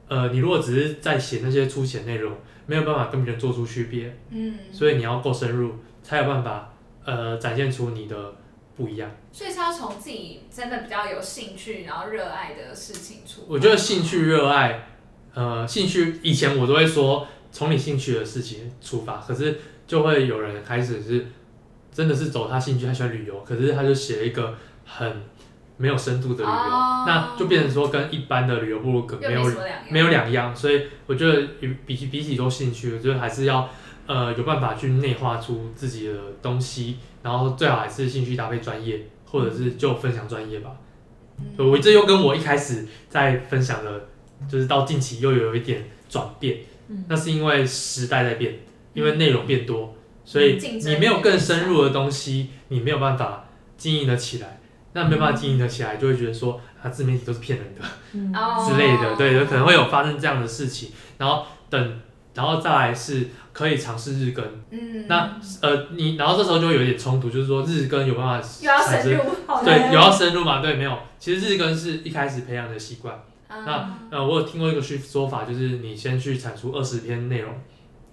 [0.07, 2.33] 呃，你如果只是在写那些粗浅内容，
[2.65, 6.73] 没有办法跟别人做出区别，嗯，所以你要够深入，才有办法
[7.03, 8.33] 呃展现出你的
[8.77, 9.11] 不一样。
[9.31, 13.47] 所以是要从自己真的比较有兴趣，然后热爱的事情出发。
[13.49, 14.87] 我觉得兴趣、热爱，
[15.33, 21.27] 呃，兴趣以前我都会说从你兴趣的事情出发，可是就会有人开始是
[21.91, 24.55] 真的是走他兴趣，他喜欢旅游，可是他就写了一个
[24.85, 25.23] 很
[25.77, 29.51] 没有深度的旅游，哦那就变成说跟一般的旅游部落格没有
[29.89, 31.47] 没有两样，所以我觉得
[31.85, 33.69] 比起比起说兴趣，我觉得还是要
[34.07, 40.71] 呃有办法去内化出自己的东西，然后最好还是兴趣搭配专业，或者是就分享专业吧。
[41.55, 44.07] 对我这又跟我一开始在分享的，
[44.49, 48.57] 就是到近期又有一点转变，嗯那是因为时代在变，
[48.93, 49.93] 因为内容变多，
[50.25, 53.45] 所以你没有更深入的东西，你没有办法
[53.77, 54.59] 经营得起来。
[54.93, 57.81] 那没有办法经营得起来，就会觉得说啊，自媒体都是骗人的。
[58.65, 60.89] 之类的，对，有可能会有发生这样的事情，
[61.19, 61.99] 然后等，
[62.37, 69.23] 然后再来是可以尝试日更，嗯，那呃你，然后这时候就会有一点冲突，就是说日更有办法又要产生，深入，
[69.65, 70.61] 对，有要深入嘛？
[70.61, 73.19] 对，没有，其实日更是一开始培养的习惯，
[73.49, 77.51] 那呃，我有听过一个说说法，就是你先去产出二十篇内容，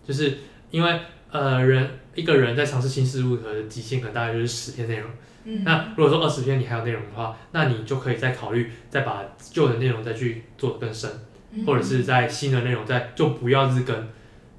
[0.02, 0.38] 就是
[0.70, 1.00] 因为
[1.30, 5.10] 呃人一个人在尝试新事物的极限可能大概就是十篇内容。
[5.44, 5.62] 嗯。
[5.64, 9.22] 那如果说二十篇你还有内容的话，那你就可以再考虑再把
[9.52, 11.10] 旧的内容再去做得更深，
[11.52, 11.66] 嗯。
[11.66, 14.08] 或者是在新的内容再就不要日更，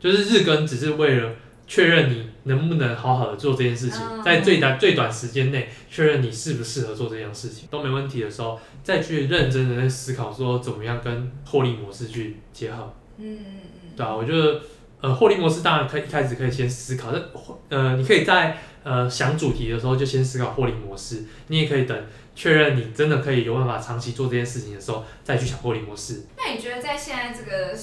[0.06, 1.32] 就是日更只是为了
[1.66, 12.94] 确认你能不能好好的做这件事情，嗯在最短最短时间内确认你适不适合做这件事情都没问题的时候，再去认真的在思考说怎么样跟获利模式去结合。
[13.18, 13.62] 嗯嗯
[13.98, 14.62] 对啊，我觉得
[15.02, 21.98] 呃获利模式当然可以一开始可以先思考，但呃你可以在呃想主题的时候就先思考获利模式，你也可以等
[22.36, 26.26] 确认你真的可以有办法长期做这件事情的时候再去想获利模式。
[26.38, 27.76] 那你觉得在现在这个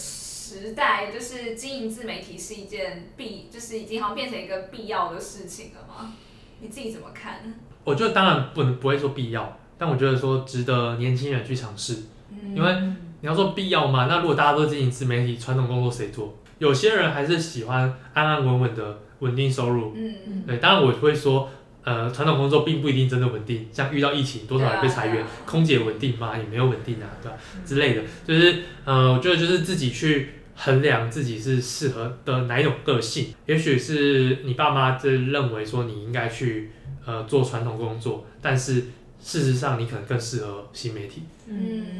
[0.61, 6.13] 时代，就是经营自媒体是一件必，就是已经好像变成一个必要的事情了吗？
[6.61, 7.55] 你自己怎么看？
[7.85, 11.95] 我觉得当然不能不会说必要，但我觉得说值得年轻人去尝试。
[12.31, 12.75] 嗯因为
[13.21, 14.07] 你要说必要嘛？
[14.07, 16.37] 那如果大家都经营自媒体，传统工作谁做？
[16.59, 17.83] 有些人还是喜欢
[18.15, 19.93] 安安稳稳的稳定收入。
[19.97, 21.49] 嗯嗯对，当然我会说，
[21.83, 26.37] 呃，传统工作并不一定真的稳定，像遇到疫情，多少人被裁员，空姐稳定吗？
[26.37, 33.35] 也没有稳定啊，对吧、之类的，就是呃，我觉得就是自己去衡量自己是适合的哪一种个性。
[33.47, 36.71] 也许是你爸妈这认为说你应该去
[37.07, 38.87] 呃做传统工作，但是
[39.23, 41.97] 事实上你可能更适合新媒体，嗯，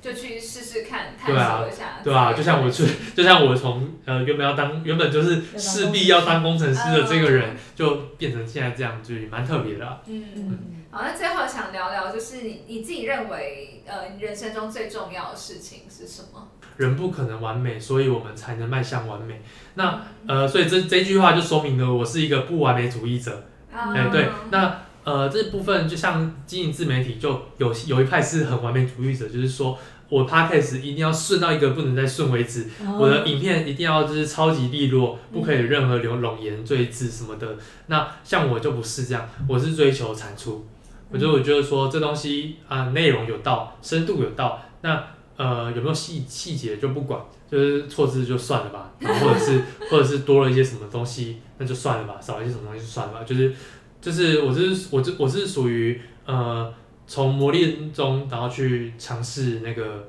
[0.00, 2.84] 就去试试看，探对啊索一下，对啊、就像我去，
[3.14, 10.24] 就像我从呃原本要当原本就是势必要当工程师的这个人，就变成现在这样，就是蛮特别的啊、嗯。
[10.36, 10.58] 嗯
[10.90, 16.48] 好，那最后想聊聊，就是你你自己认为，呃，你人生中最重要的事情是什么？
[16.76, 19.42] 人不可能完美，所以我们才能迈向完美。
[19.74, 23.44] 那呃，所以这这句话就说明了我是一个不完美主义者。
[23.72, 37.56] 啊哎、对，那呃这部分就像经营自媒体，就有有一派是很完美主义者，就是说我 podcast 一定要顺到一个不能再顺为止，哦我的影片一定要就是超级利落，不可以有任何留冗言赘字什么的。
[37.88, 40.66] 那像我就不是这样，我是追求产出。
[41.10, 45.04] 我就我觉得说这东西啊、内容有道，深度有道，那
[45.36, 47.20] 呃有没有细细节就不管，
[47.50, 49.60] 就是错字就算了吧，然后或者是
[49.90, 53.54] 或者是多了一些什么东西，那就算了吧，少了一些什么东西就算了吧，就是
[54.00, 56.72] 就是我是我是我是属于呃
[57.06, 60.08] 从磨练中，然后去尝试那个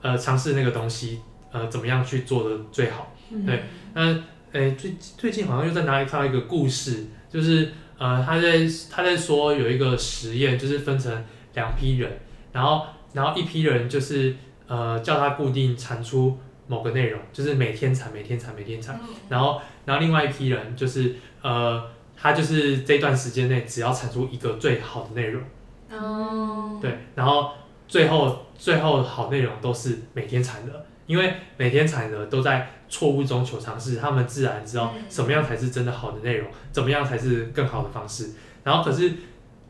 [0.00, 1.20] 呃尝试那个东西，
[1.52, 3.12] 呃怎么样去做的最好。
[3.44, 4.16] 对那
[4.52, 11.12] 诶最最近好像又在哪里看到一个故事，就是呃他在他在说有一个实验，就是分成
[11.54, 12.10] 两批人，
[12.52, 12.86] 然后
[13.16, 14.36] 然后一批人就是
[14.66, 19.00] 呃叫他固定产出某个内容，就是每天产每天产每天产，
[19.30, 21.82] 然后然后另外一批人就是呃
[22.14, 25.42] 他就是这段时间内只要产出一个最好的内容，
[25.90, 27.52] 哦，对，然后
[27.88, 35.02] 最后最后好内容都是每天产的，因为每天产的都在错误中求尝试，他们自然知道嗯。
[35.08, 38.30] 什么样才是真的好的内容，怎么样才是更好的方式。
[38.62, 39.12] 然后可是，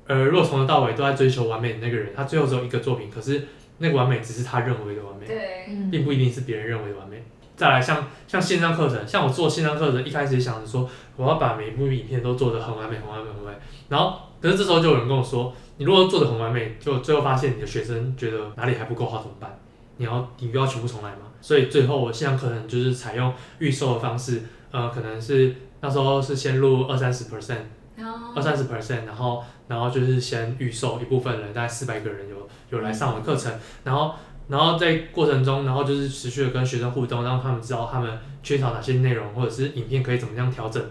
[0.06, 3.46] 呃，如果从头到尾都在追求完美的那个人，他最后只有一个作品，可是
[3.78, 7.22] 那个完美只是他认为的完美，对，嗯并不一定是别人认为的完美。
[7.56, 13.58] 再来像像线上课程，像我做线上课程，一开始也想着说我要把每一部影片都做得很完美、很完美、很完美。
[13.88, 19.58] 然后，可是这时候就有人跟我说，你如果做得很完美，就最后发现你的学生觉得哪里还不够好怎么办？
[19.96, 21.22] 你要你不要全部重来吗？
[21.40, 27.64] 所以最后我线上课程就是采用预售的方式，呃，可能是那时候是先录二三十 percent，哦
[28.34, 33.52] 二三十 percent，然后然后就是先预售一部分人，大概四百个人有有来上我的课程，
[33.84, 34.14] 然后
[34.48, 40.82] 然后在过程中，然后就是持续的跟学生互动，让他们知道他们缺少哪些内容，或者是影片可以怎么样调整，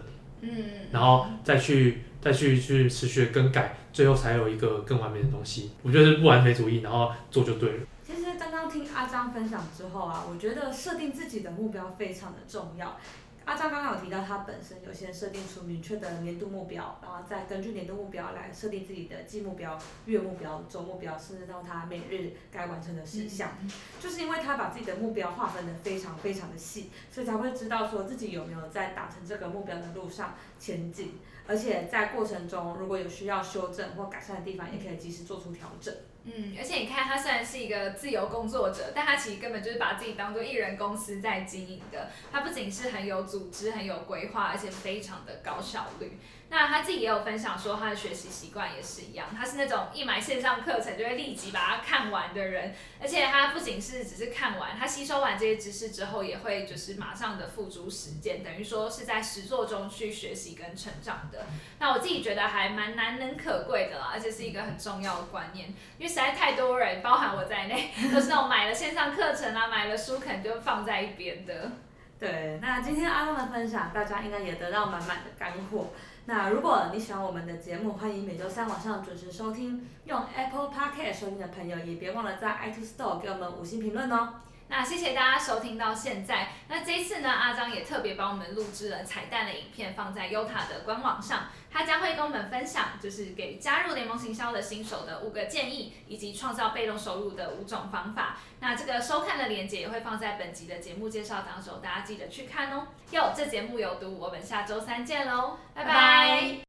[0.41, 0.49] 嗯，
[0.91, 5.71] 然后再去再去去持续的更改，最后才有一个更完美的东西。
[5.83, 7.83] 我觉得是不完美主义，然后做就对了。
[8.05, 12.97] 其实刚刚听阿张分享之后啊，我觉得设定自己的目标非常的重要。
[13.45, 19.77] 阿张刚刚有提到，他本身有先设定出明确的年度目标，然后再根据年度目标来设定自己的季目标、
[20.07, 23.51] 月目标、周目标，甚至到他每日该完成的事项。
[23.99, 35.93] 就是因为他把自己的目标划分的非常非常的细，所以才会知道说自己有没有在达成这个目标的路上前进，而且在过程中如果有需要修正或改善的地方，也可以及时做出调整。
[36.25, 42.09] 嗯，而且你看，他虽然是一个自由工作者，但他其实根本就是把自己当做艺人公司在经营的。
[42.31, 46.17] 他不仅是很有组织、很有规划，而且非常的高效率。
[46.55, 61.45] 那他自己也有分享说，他的学习习惯也是一样，他是那种一买线上课程就会立即把它看完的人，而且他不仅是只是看完，他吸收完这些知识之后，也会就是马上的付诸实践，等于说是在实作中去学习跟成长的。
[61.77, 71.69] 那我自己觉得还蛮难能可贵的啦，而且是一个很重要的观念，因为实在太多人，包含我在内， 都是那种买了线上课程啊，买了书可能就放在一边的。
[72.17, 75.89] 对，那今天阿浪的分享，大家应该也得到满满的干货。
[76.27, 79.87] 那如果你喜欢我们的节目，欢迎每周三晚上准时收听。
[80.05, 84.33] 用 Apple Podcast 收听的朋友，也别忘了在 iTunes Store 给我们五星评论哦。
[84.67, 86.49] 那谢谢大家收听到现在。
[86.67, 91.45] 那这一次呢，阿张也特别帮我们录制了彩蛋的影片，放在优塔的官网上。
[91.71, 98.37] 他将会跟我们分享，就是给加入联盟行销的新手的五个建议，以及创造被动收入的五种方法。
[98.61, 102.87] 那这个收看的链接也会放在本集的节目介绍当中，大家记得去看哦。
[103.11, 106.64] 哟，这节目有毒，我们下周三见喽，拜拜